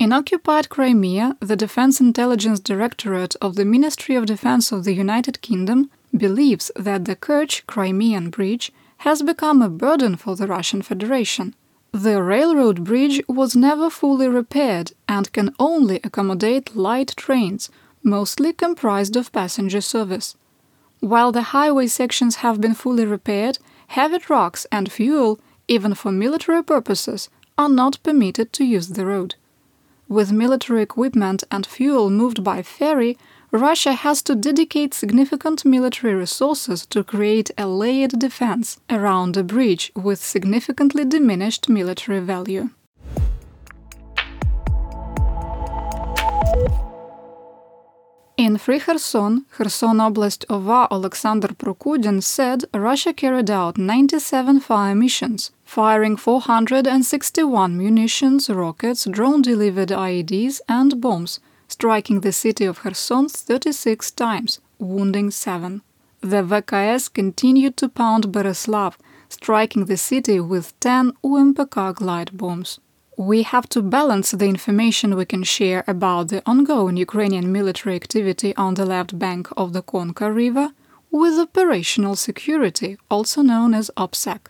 In 0.00 0.12
occupied 0.12 0.70
Crimea, 0.70 1.36
the 1.38 1.54
Defense 1.54 2.00
Intelligence 2.00 2.58
Directorate 2.58 3.36
of 3.40 3.54
the 3.54 3.64
Ministry 3.64 4.16
of 4.16 4.26
Defense 4.26 4.72
of 4.72 4.82
the 4.82 4.92
United 4.92 5.40
Kingdom 5.40 5.88
believes 6.16 6.70
that 6.76 7.04
the 7.04 7.16
Kerch 7.16 7.66
Crimean 7.66 8.30
Bridge 8.30 8.72
has 8.98 9.22
become 9.22 9.60
a 9.60 9.68
burden 9.68 10.16
for 10.16 10.36
the 10.36 10.46
Russian 10.46 10.82
Federation. 10.82 11.54
The 11.92 12.22
railroad 12.22 12.84
bridge 12.84 13.22
was 13.28 13.54
never 13.54 13.90
fully 13.90 14.28
repaired 14.28 14.92
and 15.08 15.32
can 15.32 15.54
only 15.58 16.00
accommodate 16.02 16.74
light 16.74 17.14
trains, 17.16 17.70
mostly 18.02 18.52
comprised 18.52 19.16
of 19.16 19.32
passenger 19.32 19.80
service. 19.80 20.36
While 21.00 21.32
the 21.32 21.50
highway 21.54 21.86
sections 21.86 22.36
have 22.36 22.60
been 22.60 22.74
fully 22.74 23.06
repaired, 23.06 23.58
heavy 23.88 24.18
trucks 24.18 24.66
and 24.72 24.90
fuel, 24.90 25.38
even 25.68 25.94
for 25.94 26.10
military 26.10 26.62
purposes, 26.62 27.28
are 27.56 27.68
not 27.68 28.02
permitted 28.02 28.52
to 28.54 28.64
use 28.64 28.88
the 28.88 29.06
road. 29.06 29.34
With 30.08 30.32
military 30.32 30.82
equipment 30.82 31.44
and 31.50 31.66
fuel 31.66 32.10
moved 32.10 32.42
by 32.42 32.62
ferry, 32.62 33.16
Russia 33.54 33.92
has 33.92 34.20
to 34.20 34.34
dedicate 34.34 34.92
significant 34.92 35.64
military 35.64 36.12
resources 36.12 36.84
to 36.86 37.04
create 37.04 37.52
a 37.56 37.68
layered 37.68 38.18
defense 38.18 38.80
around 38.90 39.36
a 39.36 39.44
bridge 39.44 39.92
with 39.94 40.18
significantly 40.18 41.04
diminished 41.04 41.68
military 41.68 42.18
value. 42.18 42.70
In 48.36 48.58
Free 48.58 48.80
Kherson, 48.80 49.44
Kherson 49.52 49.98
Oblast 49.98 50.44
OVA 50.50 50.88
Alexander 50.90 51.54
Prokudin 51.54 52.24
said 52.24 52.64
Russia 52.74 53.12
carried 53.12 53.50
out 53.50 53.78
97 53.78 54.58
fire 54.58 54.96
missions, 54.96 55.52
firing 55.64 56.16
461 56.16 57.78
munitions, 57.78 58.50
rockets, 58.50 59.04
drone-delivered 59.04 59.90
IEDs 59.90 60.60
and 60.68 61.00
bombs, 61.00 61.38
striking 61.74 62.20
the 62.20 62.32
city 62.32 62.64
of 62.64 62.78
Kherson 62.82 63.28
36 63.28 64.12
times, 64.12 64.60
wounding 64.78 65.30
7. 65.32 65.82
The 66.20 66.42
VKS 66.50 67.12
continued 67.12 67.76
to 67.78 67.88
pound 67.88 68.32
Bereslav, 68.34 68.94
striking 69.28 69.86
the 69.86 69.96
city 69.96 70.38
with 70.38 70.78
10 70.78 71.12
UMPK 71.24 71.96
glide 71.96 72.30
bombs. 72.38 72.78
We 73.18 73.42
have 73.42 73.68
to 73.70 73.82
balance 73.82 74.30
the 74.30 74.46
information 74.46 75.16
we 75.16 75.24
can 75.24 75.42
share 75.42 75.82
about 75.88 76.28
the 76.28 76.42
ongoing 76.46 76.96
Ukrainian 76.96 77.50
military 77.50 77.96
activity 77.96 78.50
on 78.56 78.74
the 78.74 78.86
left 78.86 79.18
bank 79.18 79.48
of 79.56 79.72
the 79.72 79.82
Konka 79.82 80.28
River 80.32 80.68
with 81.10 81.40
operational 81.46 82.14
security, 82.14 82.98
also 83.10 83.42
known 83.42 83.74
as 83.74 83.90
OPSEC. 83.96 84.40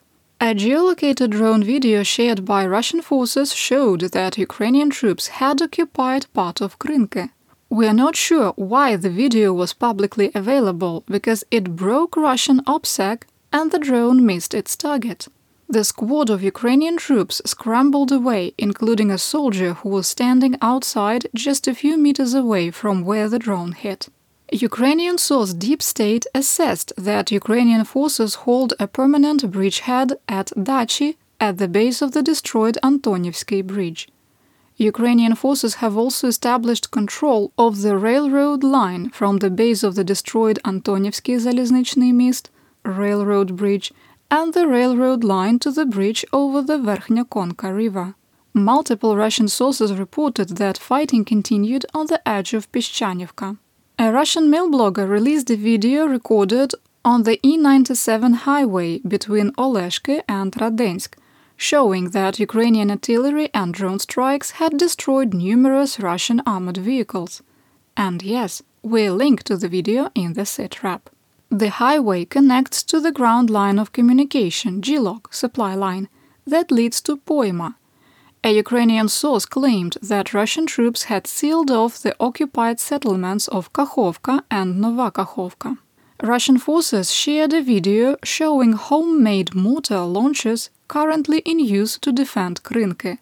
A 0.45 0.55
geolocated 0.55 1.31
drone 1.31 1.65
video 1.65 2.03
shared 2.03 2.45
by 2.45 2.67
Russian 2.67 3.01
forces 3.01 3.55
showed 3.55 4.03
that 4.13 4.37
Ukrainian 4.37 4.91
troops 4.91 5.29
had 5.41 5.63
occupied 5.63 6.27
part 6.35 6.61
of 6.61 6.79
Krynke. 6.79 7.31
We 7.71 7.87
are 7.87 7.95
not 7.95 8.15
sure 8.15 8.53
why 8.57 8.97
the 8.97 9.09
video 9.09 9.55
was 9.55 9.73
publicly 9.73 10.31
available 10.35 11.03
because 11.07 11.45
it 11.51 11.75
broke 11.75 12.15
Russian 12.15 12.61
OPSEC 12.67 13.23
and 13.55 13.71
the 13.71 13.79
drone 13.79 14.27
missed 14.27 14.53
its 14.53 14.77
target. 14.77 15.29
The 15.67 15.83
squad 15.83 16.29
of 16.29 16.43
Ukrainian 16.43 16.99
troops 16.99 17.41
scrambled 17.47 18.13
away, 18.13 18.53
including 18.59 19.11
a 19.11 19.25
soldier 19.33 19.73
who 19.73 19.89
was 19.89 20.07
standing 20.07 20.57
outside 20.61 21.27
just 21.35 21.67
a 21.67 21.75
few 21.75 21.97
meters 21.97 22.35
away 22.35 22.71
from 22.71 23.03
where 23.03 23.31
the 23.31 23.39
drone 23.39 23.73
hit. 23.73 24.11
Ukrainian 24.62 25.19
source 25.19 25.53
Deep 25.53 25.83
State 25.83 26.27
assessed 26.33 26.93
that 26.97 27.33
Ukrainian 27.33 27.85
forces 27.85 28.37
hold 28.47 28.73
a 28.79 28.87
permanent 28.87 29.51
bridgehead 29.51 30.12
at 30.29 30.53
Dachi 30.57 31.17
at 31.40 31.59
the 31.59 31.67
base 31.67 32.01
of 32.01 32.12
the 32.12 32.23
destroyed 32.23 32.79
Antonivsky 32.81 33.67
Bridge. 33.67 34.09
Ukrainian 34.77 35.35
forces 35.35 35.75
have 35.83 35.97
also 35.97 36.29
established 36.29 36.93
control 36.93 37.53
of 37.59 37.83
the 37.83 37.97
railroad 37.99 38.62
line 38.62 39.11
from 39.11 39.38
the 39.38 39.51
base 39.51 39.83
of 39.83 39.97
the 39.97 40.05
destroyed 40.05 40.61
Antonivsky 40.64 41.35
Zaliznychny 41.37 42.14
Mist 42.14 42.49
railroad 42.85 43.57
bridge 43.57 43.93
and 44.31 44.55
the 44.55 44.69
railroad 44.69 45.25
line 45.25 45.59
to 45.59 45.73
the 45.73 45.85
bridge 45.85 46.25
over 46.33 46.62
the 46.62 46.79
Verkhnya 46.79 47.25
Konka 47.25 47.75
River. 47.75 48.14
Multiple 48.53 49.17
Russian 49.17 49.49
sources 49.49 49.93
reported 49.93 50.51
that 50.59 50.79
fighting 50.79 51.25
continued 51.25 51.85
on 51.93 52.07
the 52.07 52.23
edge 52.29 52.55
of 52.55 52.71
Peshchanivka. 52.71 53.59
A 53.97 54.11
Russian 54.11 54.51
mail 54.51 54.69
blogger 54.69 55.09
released 55.09 55.51
a 55.51 55.57
video 55.57 56.05
recorded 56.07 56.73
on 57.05 57.23
the 57.23 57.39
E97 57.45 58.35
highway 58.35 58.99
between 58.99 59.53
Oleshky 59.53 60.21
and 60.29 60.51
Radensk, 60.51 61.15
showing 61.57 62.11
that 62.11 62.41
Ukrainian 62.41 62.91
artillery 62.91 63.51
and 63.55 63.73
drone 63.73 64.01
strikes 64.01 64.53
had 64.53 64.79
destroyed 64.79 65.33
numerous 65.33 66.01
Russian 66.01 66.43
armored 66.45 66.79
vehicles. 66.79 67.41
And 67.97 68.21
yes, 68.21 68.63
we'll 68.83 69.15
link 69.15 69.45
to 69.45 69.57
the 69.57 69.69
video 69.69 70.11
in 70.17 70.33
the 70.33 70.43
sitrep. 70.43 71.03
The 71.49 71.71
highway 71.71 72.25
connects 72.25 72.83
to 72.85 72.99
the 72.99 73.13
ground 73.13 73.49
line 73.49 73.79
of 73.79 73.93
communication 73.93 74.81
GLOC 74.81 75.33
supply 75.33 75.77
line 75.77 76.09
that 76.45 76.73
leads 76.73 77.01
to 77.03 77.19
Poima. 77.19 77.77
A 78.47 78.53
Ukrainian 78.53 79.09
source 79.09 79.47
claimed 79.47 79.97
that 80.03 80.35
Russian 80.35 80.67
troops 80.67 81.05
had 81.05 81.27
sealed 81.27 81.71
off 81.71 81.99
the 81.99 82.15
occupied 82.21 82.79
settlements 82.79 83.49
of 83.49 83.73
Kakhovka 83.73 84.43
and 84.51 84.83
Nova 84.83 85.11
Kakhovka. 85.11 85.79
Russian 86.23 86.59
forces 86.59 87.11
shared 87.11 87.55
a 87.55 87.63
video 87.63 88.19
showing 88.23 88.75
homemade 88.75 89.55
mortar 89.55 90.01
launchers 90.01 90.69
currently 90.89 91.39
in 91.47 91.59
use 91.59 91.97
to 92.01 92.13
defend 92.13 92.63
Krynke, 92.63 93.17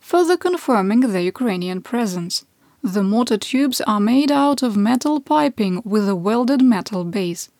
further 0.00 0.38
confirming 0.38 1.00
the 1.00 1.20
Ukrainian 1.20 1.82
presence. 1.82 2.46
The 2.82 3.02
mortar 3.02 3.36
tubes 3.36 3.82
are 3.82 4.00
made 4.00 4.32
out 4.32 4.62
of 4.62 4.74
metal 4.74 5.20
piping 5.20 5.82
with 5.84 6.08
a 6.08 6.16
welded 6.16 6.62
metal 6.62 7.04
base. 7.04 7.50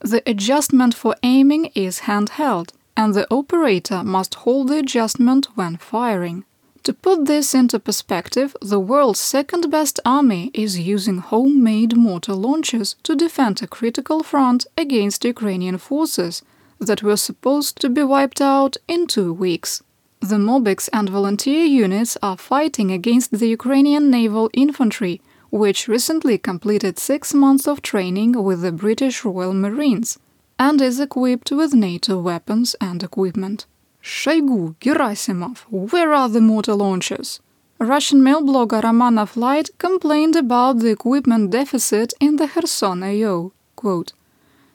The 0.00 0.22
adjustment 0.26 0.92
for 0.92 1.16
aiming 1.22 1.70
is 1.74 2.00
handheld, 2.00 2.72
and 2.94 3.14
the 3.14 3.26
operator 3.30 4.04
must 4.04 4.34
hold 4.44 4.68
the 4.68 4.80
adjustment 4.80 5.46
when 5.54 5.78
firing. 5.78 6.44
To 6.84 6.92
put 6.92 7.26
this 7.26 7.54
into 7.54 7.78
perspective, 7.78 8.56
the 8.62 8.80
world's 8.80 9.20
second 9.20 9.70
best 9.70 10.00
army 10.04 10.50
is 10.54 10.78
using 10.78 11.18
homemade 11.18 11.96
mortar 11.96 12.34
launchers 12.34 12.96
to 13.02 13.14
defend 13.14 13.62
a 13.62 13.66
critical 13.66 14.22
front 14.22 14.66
against 14.76 15.24
Ukrainian 15.24 15.78
forces 15.78 16.42
that 16.78 17.02
were 17.02 17.16
supposed 17.16 17.80
to 17.80 17.88
be 17.88 18.02
wiped 18.02 18.40
out 18.40 18.76
in 18.86 19.06
two 19.06 19.32
weeks. 19.32 19.82
The 20.20 20.36
Mobics 20.36 20.88
and 20.92 21.08
volunteer 21.08 21.64
units 21.64 22.16
are 22.22 22.36
fighting 22.36 22.90
against 22.90 23.30
the 23.30 23.48
Ukrainian 23.48 24.10
naval 24.10 24.50
infantry 24.52 25.20
which 25.50 25.88
recently 25.88 26.36
completed 26.38 26.98
six 26.98 27.32
months 27.32 27.66
of 27.66 27.82
training 27.82 28.32
with 28.42 28.62
the 28.62 28.72
British 28.72 29.24
Royal 29.24 29.54
Marines 29.54 30.18
and 30.58 30.80
is 30.80 31.00
equipped 31.00 31.50
with 31.50 31.72
NATO 31.72 32.18
weapons 32.18 32.76
and 32.80 33.02
equipment. 33.02 33.66
Shoigu, 34.02 34.76
Gerasimov, 34.80 35.58
where 35.70 36.12
are 36.12 36.28
the 36.28 36.40
mortar 36.40 36.74
launchers? 36.74 37.40
Russian 37.78 38.22
mail 38.22 38.42
blogger 38.42 38.82
Romanov 38.82 39.36
Light 39.36 39.70
complained 39.78 40.34
about 40.34 40.80
the 40.80 40.90
equipment 40.90 41.50
deficit 41.50 42.12
in 42.20 42.36
the 42.36 42.48
Kherson 42.48 43.02
AO. 43.02 43.52
Quote, 43.76 44.12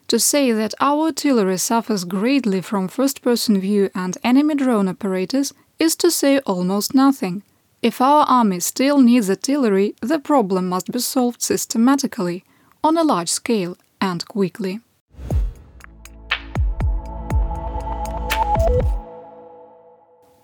to 0.08 0.18
say 0.18 0.52
that 0.52 0.74
our 0.80 1.06
artillery 1.06 1.58
suffers 1.58 2.04
greatly 2.04 2.60
from 2.60 2.88
first 2.88 3.22
person 3.22 3.58
view 3.58 3.90
and 3.94 4.18
enemy 4.22 4.54
drone 4.54 4.88
operators 4.88 5.52
is 5.78 5.96
to 5.96 6.10
say 6.10 6.38
almost 6.40 6.94
nothing. 6.94 7.42
If 7.82 8.00
our 8.00 8.24
army 8.26 8.60
still 8.60 9.00
needs 9.00 9.28
artillery, 9.28 9.94
the 10.00 10.18
problem 10.18 10.68
must 10.68 10.90
be 10.90 10.98
solved 10.98 11.42
systematically, 11.42 12.44
on 12.82 12.96
a 12.96 13.02
large 13.02 13.28
scale, 13.28 13.76
and 14.00 14.26
quickly. 14.26 14.80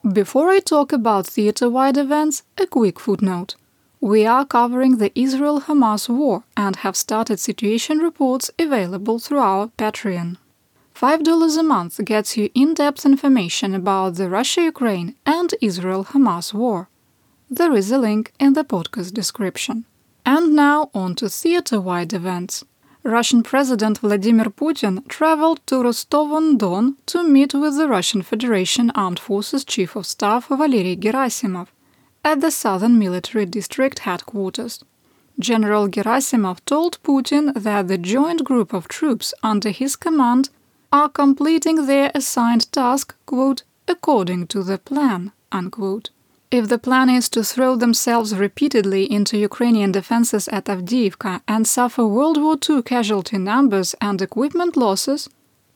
Before 0.08 0.48
I 0.48 0.60
talk 0.60 0.94
about 0.94 1.26
theater 1.26 1.68
wide 1.68 1.98
events, 1.98 2.42
a 2.56 2.66
quick 2.66 2.98
footnote. 2.98 3.56
We 4.00 4.24
are 4.24 4.46
covering 4.46 4.96
the 4.96 5.12
Israel 5.14 5.60
Hamas 5.60 6.08
war 6.08 6.44
and 6.56 6.76
have 6.76 6.96
started 6.96 7.38
situation 7.38 7.98
reports 7.98 8.50
available 8.58 9.18
through 9.18 9.40
our 9.40 9.66
Patreon. 9.76 10.38
$5 10.94 11.58
a 11.58 11.62
month 11.62 12.02
gets 12.06 12.34
you 12.38 12.48
in 12.54 12.72
depth 12.72 13.04
information 13.04 13.74
about 13.74 14.14
the 14.14 14.30
Russia 14.30 14.62
Ukraine 14.62 15.16
and 15.26 15.54
Israel 15.60 16.06
Hamas 16.06 16.54
war. 16.54 16.88
There 17.50 17.74
is 17.74 17.92
a 17.92 17.98
link 17.98 18.32
in 18.40 18.54
the 18.54 18.64
podcast 18.64 19.12
description. 19.12 19.84
And 20.24 20.56
now 20.56 20.90
on 20.94 21.14
to 21.16 21.28
theater 21.28 21.78
wide 21.78 22.14
events. 22.14 22.64
Russian 23.02 23.42
President 23.42 23.98
Vladimir 23.98 24.50
Putin 24.50 25.08
traveled 25.08 25.66
to 25.66 25.82
Rostov-on-Don 25.82 26.96
to 27.06 27.24
meet 27.24 27.54
with 27.54 27.78
the 27.78 27.88
Russian 27.88 28.20
Federation 28.20 28.90
Armed 28.94 29.18
Forces 29.18 29.64
Chief 29.64 29.96
of 29.96 30.06
Staff 30.06 30.48
Valery 30.48 30.96
Gerasimov 30.96 31.68
at 32.22 32.42
the 32.42 32.50
Southern 32.50 32.98
Military 32.98 33.46
District 33.46 34.00
headquarters. 34.00 34.84
General 35.38 35.88
Gerasimov 35.88 36.58
told 36.66 37.02
Putin 37.02 37.54
that 37.54 37.88
the 37.88 37.96
joint 37.96 38.44
group 38.44 38.74
of 38.74 38.86
troops 38.86 39.32
under 39.42 39.70
his 39.70 39.96
command 39.96 40.50
are 40.92 41.08
completing 41.08 41.86
their 41.86 42.10
assigned 42.14 42.70
task, 42.70 43.14
quote, 43.24 43.62
according 43.88 44.46
to 44.48 44.62
the 44.62 44.76
plan, 44.76 45.32
unquote. 45.50 46.10
If 46.50 46.68
the 46.68 46.78
plan 46.78 47.08
is 47.08 47.28
to 47.28 47.44
throw 47.44 47.76
themselves 47.76 48.34
repeatedly 48.34 49.04
into 49.04 49.38
Ukrainian 49.38 49.92
defenses 49.92 50.48
at 50.48 50.64
Avdiivka 50.64 51.42
and 51.46 51.64
suffer 51.64 52.04
World 52.04 52.38
War 52.42 52.56
II 52.68 52.82
casualty 52.82 53.38
numbers 53.38 53.94
and 54.00 54.20
equipment 54.20 54.76
losses, 54.76 55.28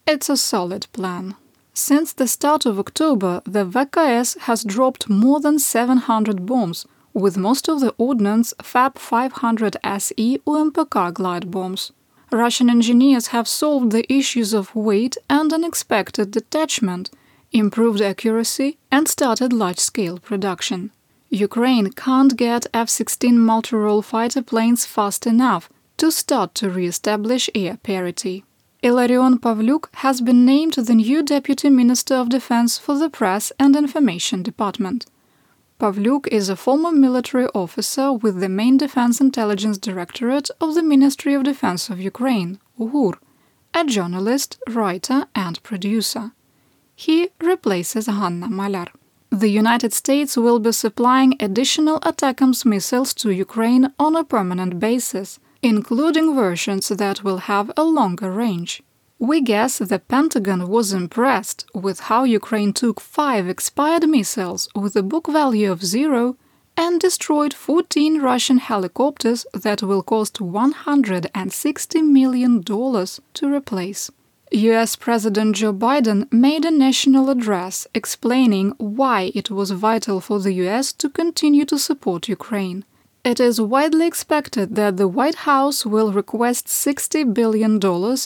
it's 0.04 0.28
a 0.28 0.36
solid 0.36 0.88
plan. 0.92 1.36
Since 1.74 2.14
the 2.14 2.26
start 2.26 2.66
of 2.66 2.80
October, 2.80 3.40
the 3.44 3.64
VKS 3.64 4.38
has 4.48 4.64
dropped 4.64 5.08
more 5.08 5.38
than 5.38 5.60
700 5.60 6.44
bombs, 6.44 6.86
with 7.12 7.36
most 7.36 7.68
of 7.68 7.78
the 7.78 7.94
ordnance 7.96 8.52
FAB 8.60 8.98
500 8.98 9.76
SE 9.84 10.40
UMPK 10.44 11.14
glide 11.14 11.52
bombs. 11.52 11.92
Russian 12.32 12.68
engineers 12.68 13.28
have 13.28 13.46
solved 13.46 13.92
the 13.92 14.12
issues 14.12 14.52
of 14.52 14.74
weight 14.74 15.16
and 15.30 15.52
unexpected 15.52 16.32
detachment– 16.32 17.10
improved 17.54 18.02
accuracy, 18.02 18.76
and 18.90 19.08
started 19.08 19.52
large 19.52 19.78
scale 19.78 20.18
production. 20.18 20.90
Ukraine 21.30 21.90
can't 21.92 22.36
get 22.36 22.66
F 22.74 22.88
16 22.88 23.38
multi 23.38 23.76
role 23.76 24.02
fighter 24.02 24.42
planes 24.42 24.84
fast 24.84 25.26
enough 25.26 25.70
to 25.96 26.10
start 26.10 26.54
to 26.56 26.68
re 26.68 26.86
establish 26.86 27.48
air 27.54 27.76
parity. 27.76 28.44
Ilarion 28.82 29.38
Pavlyuk 29.38 29.88
has 29.94 30.20
been 30.20 30.44
named 30.44 30.74
the 30.74 30.94
new 30.94 31.22
Deputy 31.22 31.70
Minister 31.70 32.16
of 32.16 32.28
Defense 32.28 32.76
for 32.76 32.98
the 32.98 33.08
Press 33.08 33.52
and 33.58 33.74
Information 33.74 34.42
Department. 34.42 35.06
Pavlyuk 35.80 36.26
is 36.28 36.48
a 36.48 36.56
former 36.56 36.92
military 36.92 37.46
officer 37.54 38.12
with 38.12 38.40
the 38.40 38.48
main 38.48 38.76
Defense 38.76 39.20
Intelligence 39.20 39.78
Directorate 39.78 40.50
of 40.60 40.74
the 40.74 40.82
Ministry 40.82 41.34
of 41.34 41.44
Defense 41.44 41.88
of 41.88 42.00
Ukraine, 42.00 42.58
UGUR, 42.78 43.14
a 43.72 43.84
journalist, 43.84 44.58
writer, 44.68 45.26
and 45.34 45.62
producer. 45.62 46.32
He 46.94 47.30
replaces 47.40 48.06
Hanna 48.06 48.48
Malar. 48.48 48.88
The 49.30 49.48
United 49.48 49.92
States 49.92 50.36
will 50.36 50.60
be 50.60 50.72
supplying 50.72 51.34
additional 51.40 51.98
ATACMS 52.00 52.64
missiles 52.64 53.12
to 53.14 53.30
Ukraine 53.30 53.92
on 53.98 54.14
a 54.14 54.22
permanent 54.22 54.78
basis, 54.78 55.40
including 55.60 56.36
versions 56.36 56.88
that 56.88 57.24
will 57.24 57.38
have 57.38 57.72
a 57.76 57.82
longer 57.82 58.30
range. 58.30 58.82
We 59.18 59.40
guess 59.40 59.78
the 59.78 59.98
Pentagon 59.98 60.68
was 60.68 60.92
impressed 60.92 61.66
with 61.74 62.00
how 62.08 62.24
Ukraine 62.24 62.72
took 62.72 63.00
five 63.00 63.48
expired 63.48 64.08
missiles 64.08 64.68
with 64.74 64.94
a 64.94 65.02
book 65.02 65.26
value 65.26 65.72
of 65.72 65.84
zero 65.84 66.36
and 66.76 67.00
destroyed 67.00 67.54
14 67.54 68.20
Russian 68.20 68.58
helicopters 68.58 69.46
that 69.52 69.82
will 69.82 70.02
cost 70.02 70.38
$160 70.38 72.02
million 72.06 72.62
to 72.62 73.54
replace. 73.54 74.10
US 74.54 74.94
President 74.94 75.56
Joe 75.56 75.72
Biden 75.72 76.32
made 76.32 76.64
a 76.64 76.70
national 76.70 77.28
address 77.28 77.88
explaining 77.92 78.70
why 78.78 79.32
it 79.34 79.50
was 79.50 79.72
vital 79.72 80.20
for 80.20 80.38
the 80.38 80.52
US 80.64 80.92
to 80.92 81.10
continue 81.10 81.64
to 81.64 81.76
support 81.76 82.28
Ukraine. 82.28 82.84
It 83.24 83.40
is 83.40 83.60
widely 83.60 84.06
expected 84.06 84.76
that 84.76 84.96
the 84.96 85.08
White 85.08 85.40
House 85.50 85.84
will 85.84 86.12
request 86.12 86.68
$60 86.68 87.34
billion 87.34 87.80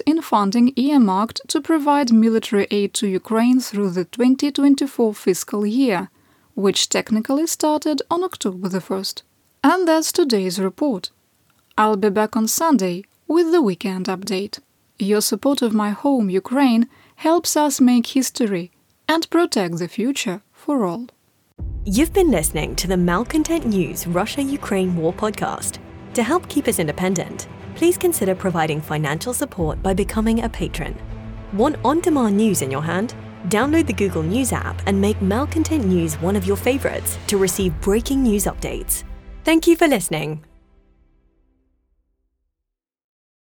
in 0.05 0.21
funding 0.21 0.75
earmarked 0.77 1.41
to 1.49 1.62
provide 1.62 2.12
military 2.12 2.67
aid 2.71 2.93
to 2.95 3.07
Ukraine 3.07 3.59
through 3.59 3.91
the 3.91 4.05
2024 4.05 5.14
fiscal 5.14 5.64
year, 5.64 6.11
which 6.55 6.91
technically 6.91 7.47
started 7.47 8.03
on 8.11 8.23
October 8.23 8.69
the 8.69 8.81
1st. 8.81 9.23
And 9.64 9.88
that's 9.88 10.12
today's 10.12 10.61
report. 10.61 11.11
I'll 11.79 11.97
be 11.97 12.11
back 12.11 12.37
on 12.37 12.49
Sunday 12.49 13.05
with 13.27 13.51
the 13.51 13.62
weekend 13.62 14.07
update. 14.09 14.59
Your 15.01 15.21
support 15.21 15.63
of 15.63 15.73
my 15.73 15.91
home, 15.91 16.29
Ukraine, 16.29 16.89
helps 17.17 17.57
us 17.57 17.81
make 17.81 18.05
history 18.05 18.73
and 19.09 19.31
protect 19.31 19.79
the 19.79 19.87
future 19.87 20.43
for 20.53 20.85
all. 20.85 21.07
You've 21.85 22.13
been 22.13 22.33
listening 22.33 22.75
to 22.75 22.89
the 22.89 22.97
Malcontent 22.97 23.65
News 23.65 24.09
Russia 24.09 24.43
Ukraine 24.43 24.97
War 24.97 25.13
podcast. 25.13 25.79
To 26.15 26.23
help 26.25 26.49
keep 26.49 26.67
us 26.67 26.81
independent, 26.81 27.47
please 27.77 27.97
consider 27.97 28.35
providing 28.35 28.81
financial 28.81 29.33
support 29.33 29.81
by 29.85 29.95
becoming 29.95 30.43
a 30.43 30.49
patron. 30.49 30.97
Want 31.53 31.77
on 31.85 32.01
demand 32.01 32.37
news 32.37 32.63
in 32.63 32.71
your 32.71 32.83
hand? 32.83 33.15
Download 33.47 33.87
the 33.87 33.93
Google 33.93 34.25
News 34.25 34.53
app 34.53 34.83
and 34.87 35.01
make 35.01 35.23
Malcontent 35.23 35.85
News 35.85 36.21
one 36.21 36.35
of 36.35 36.45
your 36.45 36.57
favorites 36.57 37.19
to 37.29 37.39
receive 37.39 37.81
breaking 37.81 38.25
news 38.25 38.47
updates. 38.47 39.05
Thank 39.45 39.69
you 39.69 39.77
for 39.77 39.87
listening. 39.87 40.45